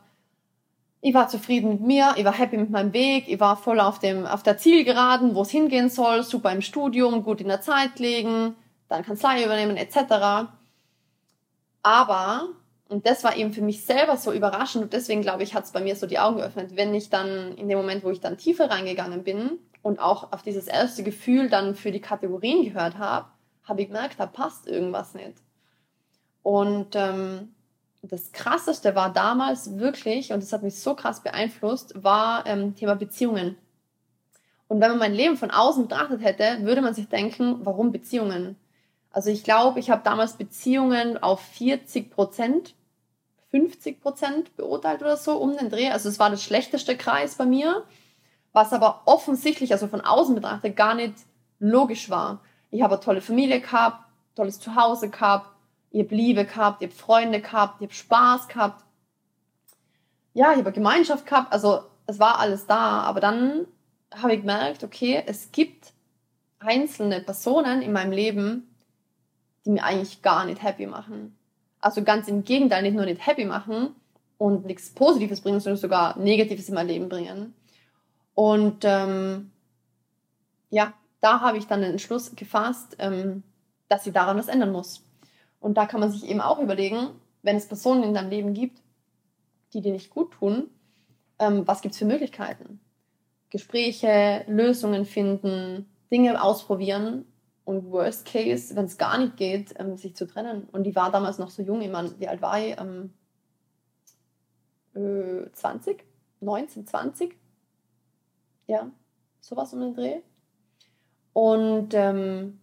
Ich 1.01 1.13
war 1.13 1.27
zufrieden 1.27 1.69
mit 1.69 1.82
mir. 1.82 2.13
Ich 2.17 2.25
war 2.25 2.34
happy 2.34 2.58
mit 2.58 2.69
meinem 2.69 2.93
Weg. 2.93 3.27
Ich 3.27 3.39
war 3.39 3.58
voll 3.58 3.79
auf, 3.79 3.97
dem, 3.97 4.27
auf 4.27 4.43
der 4.43 4.58
Zielgeraden, 4.58 5.34
wo 5.34 5.41
es 5.41 5.49
hingehen 5.49 5.89
soll. 5.89 6.23
Super 6.23 6.51
im 6.51 6.62
Studium, 6.62 7.23
gut 7.23 7.41
in 7.41 7.47
der 7.47 7.62
Zeit 7.62 7.97
legen, 7.99 8.55
dann 8.88 9.03
Kanzlei 9.03 9.43
übernehmen 9.43 9.77
etc. 9.77 10.49
Aber, 11.82 12.50
und 12.88 13.06
das 13.06 13.24
war 13.24 13.36
eben 13.38 13.54
für 13.54 13.62
mich 13.62 13.86
selber 13.86 14.18
so 14.18 14.32
überraschend 14.32 14.84
und 14.84 14.94
deswegen 14.94 15.22
glaube 15.22 15.44
ich, 15.44 15.54
hat 15.54 15.65
es 15.65 15.72
bei 15.72 15.82
mir 15.82 15.96
so 15.96 16.08
die 16.08 16.20
Augen 16.20 16.38
geöffnet, 16.38 16.76
wenn 16.76 16.94
ich 16.94 17.10
dann 17.10 17.56
in 17.56 17.70
dem 17.70 17.78
Moment, 17.78 18.04
wo 18.04 18.10
ich 18.10 18.20
dann 18.20 18.38
tiefer 18.38 18.70
reingegangen 18.70 19.24
bin 19.24 19.60
und 19.82 20.00
auch 20.00 20.32
auf 20.34 20.44
dieses 20.44 20.68
erste 20.68 21.04
Gefühl 21.04 21.50
dann 21.50 21.76
für 21.76 21.92
die 21.92 22.02
Kategorien 22.02 22.65
gehört 22.65 22.98
habe, 22.98 23.28
habe 23.63 23.82
ich 23.82 23.88
gemerkt, 23.88 24.20
da 24.20 24.26
passt 24.26 24.68
irgendwas 24.68 25.13
nicht. 25.13 25.36
Und 26.44 26.96
ähm, 26.96 27.54
das 28.02 28.32
Krasseste 28.32 28.96
war 28.96 29.12
damals 29.12 29.78
wirklich, 29.78 30.32
und 30.32 30.42
das 30.42 30.54
hat 30.54 30.63
mich 30.63 30.80
so 30.80 30.96
krass 30.96 31.22
beeinflusst, 31.22 32.04
war 32.04 32.46
ähm, 32.46 32.76
Thema 32.76 32.96
Beziehungen. 32.96 33.58
Und 34.68 34.80
wenn 34.82 34.92
man 34.92 35.00
mein 35.00 35.13
Leben 35.13 35.36
von 35.36 35.52
außen 35.52 35.88
betrachtet 35.88 36.24
hätte, 36.24 36.63
würde 36.63 36.82
man 36.82 36.94
sich 36.94 37.10
denken, 37.10 37.65
warum 37.65 37.92
Beziehungen? 37.92 38.56
Also 39.12 39.30
ich 39.30 39.43
glaube, 39.43 39.80
ich 39.80 39.89
habe 39.89 40.04
damals 40.04 40.34
Beziehungen 40.34 41.17
auf 41.17 41.39
40 41.39 42.12
Prozent, 42.12 42.76
50 43.52 44.02
Prozent 44.02 44.56
beurteilt 44.56 45.02
oder 45.02 45.17
so 45.17 45.38
um 45.38 45.58
den 45.58 45.69
Dreh. 45.69 45.89
Also 45.89 46.10
es 46.10 46.19
war 46.19 46.30
das 46.30 46.43
schlechteste 46.43 46.95
Kreis 46.95 47.36
bei 47.36 47.45
mir 47.45 47.86
was 48.54 48.74
aber 48.74 49.02
offensichtlich, 49.06 49.72
also 49.72 49.88
von 49.88 50.02
außen 50.02 50.36
betrachtet, 50.36 50.76
gar 50.76 50.95
nicht 50.95 51.13
logisch 51.60 52.10
war. 52.10 52.41
Ich 52.72 52.82
habe 52.82 52.95
eine 52.95 53.04
tolle 53.04 53.22
Familie 53.22 53.62
gehabt, 53.62 54.04
tolles 54.36 54.60
Zuhause 54.60 55.10
gehabt, 55.10 55.50
ich 55.91 56.04
habe 56.04 56.15
Liebe 56.15 56.45
gehabt, 56.45 56.82
ich 56.82 56.89
habe 56.89 57.00
Freunde 57.00 57.41
gehabt, 57.41 57.76
ich 57.80 57.88
habe 57.88 57.93
Spaß 57.93 58.48
gehabt. 58.48 58.84
Ja, 60.34 60.52
ich 60.52 60.60
habe 60.60 60.72
Gemeinschaft 60.72 61.26
gehabt, 61.26 61.52
also 61.52 61.84
es 62.06 62.19
war 62.19 62.39
alles 62.39 62.65
da, 62.65 63.02
aber 63.02 63.19
dann 63.19 63.67
habe 64.15 64.34
ich 64.34 64.41
gemerkt, 64.41 64.84
okay, 64.84 65.24
es 65.26 65.52
gibt 65.52 65.93
einzelne 66.60 67.22
Personen 67.22 67.82
in 67.82 67.91
meinem 67.91 68.12
Leben, 68.12 68.68
die 69.69 69.73
mir 69.73 69.84
eigentlich 69.84 70.23
gar 70.23 70.45
nicht 70.45 70.63
happy 70.63 70.88
machen. 70.88 71.38
Also 71.79 72.03
ganz 72.03 72.27
im 72.27 72.43
Gegenteil, 72.43 72.82
nicht 72.82 72.95
nur 72.95 73.05
nicht 73.05 73.25
happy 73.25 73.45
machen 73.45 73.89
und 74.39 74.65
nichts 74.65 74.89
Positives 74.89 75.41
bringen, 75.41 75.60
sondern 75.60 75.79
sogar 75.79 76.17
Negatives 76.17 76.69
in 76.69 76.73
mein 76.73 76.88
Leben 76.88 77.08
bringen. 77.08 77.53
Und 78.34 78.84
ähm, 78.84 79.51
ja, 80.71 80.93
da 81.21 81.41
habe 81.41 81.60
ich 81.60 81.67
dann 81.67 81.82
den 81.82 81.91
Entschluss 81.91 82.36
gefasst, 82.36 82.95
ähm, 82.97 83.43
dass 83.89 84.03
sie 84.03 84.12
daran 84.12 84.39
was 84.39 84.47
ändern 84.47 84.71
muss. 84.71 85.05
Und 85.60 85.77
da 85.77 85.86
kann 85.86 85.99
man 85.99 86.12
sich 86.12 86.27
eben 86.27 86.41
auch 86.41 86.58
überlegen, 86.58 87.10
wenn 87.43 87.55
es 87.55 87.67
Personen 87.67 88.01
in 88.01 88.15
deinem 88.15 88.32
Leben 88.32 88.55
gibt, 88.55 88.82
die 89.73 89.82
dir 89.82 89.91
nicht 89.91 90.10
gut 90.10 90.32
tun, 90.32 90.71
ähm, 91.38 91.67
was 91.67 91.82
gibt 91.82 91.93
es 91.93 91.99
für 91.99 92.05
Möglichkeiten? 92.05 92.79
Gespräche, 93.51 94.45
Lösungen 94.47 95.05
finden, 95.05 95.88
Dinge 96.12 96.41
ausprobieren 96.41 97.25
und 97.69 97.91
worst 97.91 98.25
case, 98.25 98.75
wenn 98.75 98.86
es 98.86 98.97
gar 98.97 99.19
nicht 99.19 99.38
geht, 99.38 99.75
ähm, 99.77 99.95
sich 99.95 100.15
zu 100.15 100.25
trennen. 100.25 100.67
Und 100.71 100.86
die 100.86 100.95
war 100.95 101.12
damals 101.12 101.38
noch 101.38 101.51
so 101.51 101.62
jung, 101.62 101.82
ich 101.82 101.91
meine, 101.91 102.19
wie 102.19 102.27
alt 102.27 102.41
war 102.41 102.60
ich? 102.60 102.75
Ähm, 102.79 103.13
äh, 104.95 105.51
20? 105.51 106.03
19, 106.41 106.88
20? 106.88 107.38
Ja, 108.65 108.89
sowas 109.39 109.71
um 109.73 109.82
den 109.82 109.93
Dreh. 109.93 110.21
Und 111.34 111.93
ähm, 111.93 112.60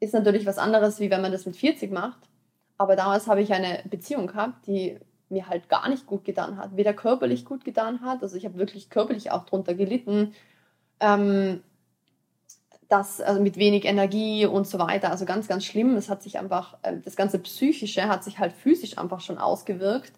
ist 0.00 0.12
natürlich 0.12 0.44
was 0.44 0.58
anderes, 0.58 1.00
wie 1.00 1.10
wenn 1.10 1.22
man 1.22 1.32
das 1.32 1.46
mit 1.46 1.56
40 1.56 1.90
macht. 1.92 2.28
Aber 2.76 2.94
damals 2.94 3.26
habe 3.26 3.40
ich 3.40 3.54
eine 3.54 3.82
Beziehung 3.88 4.26
gehabt, 4.26 4.66
die 4.66 4.98
mir 5.30 5.48
halt 5.48 5.70
gar 5.70 5.88
nicht 5.88 6.06
gut 6.06 6.26
getan 6.26 6.58
hat. 6.58 6.76
Weder 6.76 6.92
körperlich 6.92 7.46
gut 7.46 7.64
getan 7.64 8.02
hat, 8.02 8.22
also 8.22 8.36
ich 8.36 8.44
habe 8.44 8.58
wirklich 8.58 8.90
körperlich 8.90 9.30
auch 9.30 9.46
drunter 9.46 9.72
gelitten. 9.72 10.34
Ähm, 11.00 11.62
das 12.92 13.22
also 13.22 13.40
mit 13.40 13.56
wenig 13.56 13.86
Energie 13.86 14.44
und 14.44 14.66
so 14.66 14.78
weiter, 14.78 15.10
also 15.10 15.24
ganz, 15.24 15.48
ganz 15.48 15.64
schlimm. 15.64 15.96
Es 15.96 16.10
hat 16.10 16.22
sich 16.22 16.38
einfach, 16.38 16.76
äh, 16.82 16.98
das 17.02 17.16
ganze 17.16 17.38
Psychische 17.38 18.06
hat 18.06 18.22
sich 18.22 18.38
halt 18.38 18.52
physisch 18.52 18.98
einfach 18.98 19.20
schon 19.20 19.38
ausgewirkt. 19.38 20.12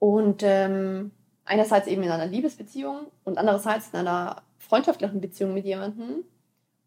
Und 0.00 0.42
ähm, 0.42 1.12
einerseits 1.44 1.86
eben 1.86 2.02
in 2.02 2.10
einer 2.10 2.26
Liebesbeziehung 2.26 3.06
und 3.22 3.38
andererseits 3.38 3.90
in 3.92 4.00
einer 4.00 4.42
freundschaftlichen 4.58 5.20
Beziehung 5.20 5.54
mit 5.54 5.64
jemandem. 5.64 6.24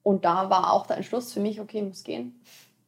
Und 0.04 0.26
da 0.26 0.50
war 0.50 0.74
auch 0.74 0.86
der 0.86 0.98
Entschluss 0.98 1.32
für 1.32 1.40
mich, 1.40 1.62
okay, 1.62 1.82
muss 1.82 2.04
gehen, 2.04 2.40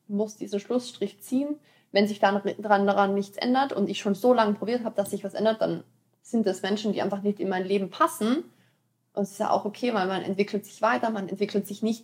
muss 0.09 0.35
diesen 0.35 0.59
Schlussstrich 0.59 1.21
ziehen. 1.21 1.55
Wenn 1.93 2.09
sich 2.09 2.19
dann 2.19 2.41
daran 2.59 3.13
nichts 3.13 3.37
ändert 3.37 3.71
und 3.71 3.89
ich 3.89 3.99
schon 3.99 4.15
so 4.15 4.33
lange 4.33 4.53
probiert 4.53 4.83
habe, 4.83 4.95
dass 4.95 5.11
sich 5.11 5.23
was 5.23 5.33
ändert, 5.33 5.61
dann 5.61 5.85
sind 6.21 6.45
das 6.45 6.61
Menschen, 6.61 6.91
die 6.91 7.01
einfach 7.01 7.21
nicht 7.21 7.39
in 7.39 7.47
mein 7.47 7.65
Leben 7.65 7.89
passen. 7.89 8.43
Und 9.13 9.23
es 9.23 9.31
ist 9.31 9.39
ja 9.39 9.49
auch 9.49 9.63
okay, 9.63 9.93
weil 9.93 10.07
man 10.07 10.23
entwickelt 10.23 10.65
sich 10.65 10.81
weiter, 10.81 11.09
man 11.09 11.29
entwickelt 11.29 11.65
sich 11.65 11.81
nicht 11.81 12.03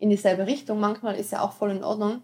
in 0.00 0.10
dieselbe 0.10 0.46
Richtung. 0.46 0.80
Manchmal 0.80 1.14
ist 1.14 1.30
ja 1.30 1.42
auch 1.42 1.52
voll 1.52 1.70
in 1.70 1.84
Ordnung. 1.84 2.22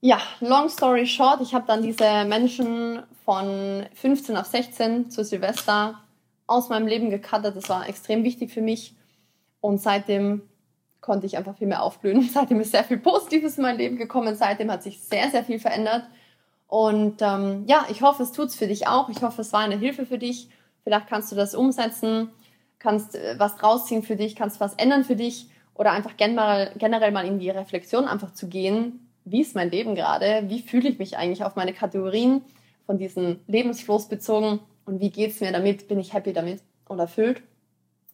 Ja, 0.00 0.18
long 0.40 0.68
story 0.68 1.06
short, 1.06 1.40
ich 1.40 1.54
habe 1.54 1.66
dann 1.66 1.82
diese 1.82 2.24
Menschen 2.24 3.02
von 3.24 3.84
15 3.94 4.36
auf 4.36 4.46
16 4.46 5.10
zu 5.10 5.24
Silvester 5.24 6.00
aus 6.46 6.68
meinem 6.68 6.86
Leben 6.86 7.10
gecuttet. 7.10 7.56
Das 7.56 7.68
war 7.68 7.88
extrem 7.88 8.24
wichtig 8.24 8.52
für 8.52 8.62
mich. 8.62 8.94
Und 9.60 9.80
seitdem 9.80 10.42
konnte 11.00 11.26
ich 11.26 11.36
einfach 11.36 11.56
viel 11.56 11.66
mehr 11.66 11.82
aufblühen. 11.82 12.22
Seitdem 12.32 12.60
ist 12.60 12.72
sehr 12.72 12.84
viel 12.84 12.98
Positives 12.98 13.58
in 13.58 13.62
mein 13.62 13.76
Leben 13.76 13.96
gekommen. 13.96 14.34
Seitdem 14.34 14.70
hat 14.70 14.82
sich 14.82 15.00
sehr, 15.00 15.30
sehr 15.30 15.44
viel 15.44 15.58
verändert. 15.58 16.04
Und 16.68 17.20
ähm, 17.20 17.64
ja, 17.66 17.86
ich 17.90 18.02
hoffe, 18.02 18.22
es 18.22 18.32
tut's 18.32 18.54
für 18.54 18.66
dich 18.66 18.86
auch. 18.86 19.08
Ich 19.08 19.22
hoffe, 19.22 19.40
es 19.40 19.52
war 19.52 19.60
eine 19.60 19.78
Hilfe 19.78 20.06
für 20.06 20.18
dich. 20.18 20.48
Vielleicht 20.84 21.08
kannst 21.08 21.32
du 21.32 21.36
das 21.36 21.54
umsetzen, 21.54 22.30
kannst 22.78 23.14
äh, 23.14 23.34
was 23.38 23.56
draus 23.56 23.86
ziehen 23.86 24.02
für 24.02 24.16
dich, 24.16 24.36
kannst 24.36 24.60
was 24.60 24.74
ändern 24.74 25.04
für 25.04 25.16
dich 25.16 25.48
oder 25.78 25.92
einfach 25.92 26.18
generell, 26.18 26.72
generell 26.76 27.12
mal 27.12 27.26
in 27.26 27.38
die 27.38 27.48
Reflexion 27.48 28.06
einfach 28.06 28.34
zu 28.34 28.48
gehen 28.48 29.08
wie 29.30 29.40
ist 29.40 29.54
mein 29.54 29.70
Leben 29.70 29.94
gerade, 29.94 30.44
wie 30.48 30.62
fühle 30.62 30.88
ich 30.88 30.98
mich 30.98 31.16
eigentlich 31.16 31.44
auf 31.44 31.56
meine 31.56 31.72
Kategorien 31.72 32.42
von 32.86 32.98
diesem 32.98 33.40
Lebensfluss 33.46 34.08
bezogen 34.08 34.60
und 34.84 35.00
wie 35.00 35.10
geht 35.10 35.32
es 35.32 35.40
mir 35.40 35.52
damit, 35.52 35.88
bin 35.88 35.98
ich 35.98 36.14
happy 36.14 36.32
damit 36.32 36.60
und 36.88 36.98
erfüllt. 36.98 37.42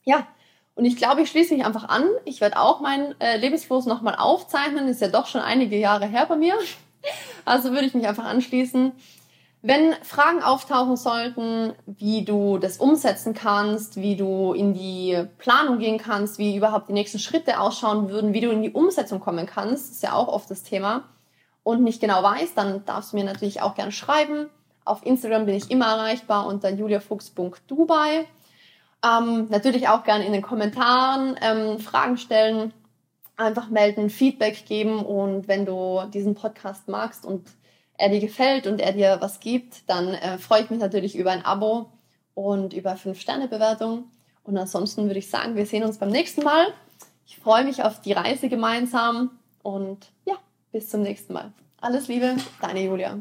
Ja, 0.04 0.26
und 0.74 0.84
ich 0.84 0.96
glaube, 0.96 1.22
ich 1.22 1.30
schließe 1.30 1.54
mich 1.54 1.64
einfach 1.64 1.88
an. 1.88 2.04
Ich 2.24 2.40
werde 2.40 2.58
auch 2.58 2.80
meinen 2.80 3.18
äh, 3.20 3.36
Lebensfluss 3.36 3.86
nochmal 3.86 4.16
aufzeichnen. 4.16 4.88
Ist 4.88 5.00
ja 5.00 5.08
doch 5.08 5.26
schon 5.26 5.40
einige 5.40 5.78
Jahre 5.78 6.06
her 6.06 6.26
bei 6.26 6.36
mir. 6.36 6.54
Also 7.46 7.72
würde 7.72 7.84
ich 7.84 7.92
mich 7.92 8.08
einfach 8.08 8.24
anschließen. 8.24 8.92
Wenn 9.66 9.94
Fragen 10.02 10.42
auftauchen 10.42 10.96
sollten, 10.96 11.72
wie 11.86 12.22
du 12.22 12.58
das 12.58 12.76
umsetzen 12.76 13.32
kannst, 13.32 13.96
wie 13.96 14.14
du 14.14 14.52
in 14.52 14.74
die 14.74 15.24
Planung 15.38 15.78
gehen 15.78 15.96
kannst, 15.96 16.36
wie 16.36 16.54
überhaupt 16.54 16.90
die 16.90 16.92
nächsten 16.92 17.18
Schritte 17.18 17.58
ausschauen 17.58 18.10
würden, 18.10 18.34
wie 18.34 18.42
du 18.42 18.50
in 18.50 18.62
die 18.62 18.72
Umsetzung 18.72 19.20
kommen 19.20 19.46
kannst, 19.46 19.92
ist 19.92 20.02
ja 20.02 20.12
auch 20.12 20.28
oft 20.28 20.50
das 20.50 20.64
Thema, 20.64 21.04
und 21.62 21.82
nicht 21.82 22.02
genau 22.02 22.22
weißt, 22.22 22.58
dann 22.58 22.84
darfst 22.84 23.12
du 23.12 23.16
mir 23.16 23.24
natürlich 23.24 23.62
auch 23.62 23.74
gerne 23.74 23.90
schreiben. 23.90 24.50
Auf 24.84 25.04
Instagram 25.04 25.46
bin 25.46 25.54
ich 25.54 25.70
immer 25.70 25.86
erreichbar 25.86 26.46
unter 26.46 26.68
juliafuchs.dubai. 26.68 28.26
Ähm, 29.02 29.46
natürlich 29.48 29.88
auch 29.88 30.04
gerne 30.04 30.26
in 30.26 30.34
den 30.34 30.42
Kommentaren 30.42 31.36
ähm, 31.40 31.78
Fragen 31.78 32.18
stellen, 32.18 32.74
einfach 33.36 33.70
melden, 33.70 34.10
Feedback 34.10 34.66
geben. 34.66 35.02
Und 35.02 35.48
wenn 35.48 35.64
du 35.64 36.02
diesen 36.12 36.34
Podcast 36.34 36.86
magst 36.86 37.24
und 37.24 37.48
er 37.96 38.08
dir 38.08 38.20
gefällt 38.20 38.66
und 38.66 38.80
er 38.80 38.92
dir 38.92 39.18
was 39.20 39.40
gibt, 39.40 39.88
dann 39.88 40.14
äh, 40.14 40.38
freue 40.38 40.62
ich 40.62 40.70
mich 40.70 40.80
natürlich 40.80 41.16
über 41.16 41.30
ein 41.30 41.44
Abo 41.44 41.90
und 42.34 42.72
über 42.72 42.94
5-Sterne-Bewertung. 42.94 44.04
Und 44.42 44.58
ansonsten 44.58 45.06
würde 45.06 45.18
ich 45.18 45.30
sagen, 45.30 45.56
wir 45.56 45.66
sehen 45.66 45.84
uns 45.84 45.98
beim 45.98 46.10
nächsten 46.10 46.42
Mal. 46.42 46.66
Ich 47.26 47.38
freue 47.38 47.64
mich 47.64 47.82
auf 47.82 48.00
die 48.00 48.12
Reise 48.12 48.48
gemeinsam 48.48 49.38
und 49.62 50.10
ja, 50.26 50.34
bis 50.72 50.90
zum 50.90 51.02
nächsten 51.02 51.32
Mal. 51.32 51.52
Alles 51.80 52.08
Liebe, 52.08 52.36
deine 52.60 52.82
Julia. 52.82 53.18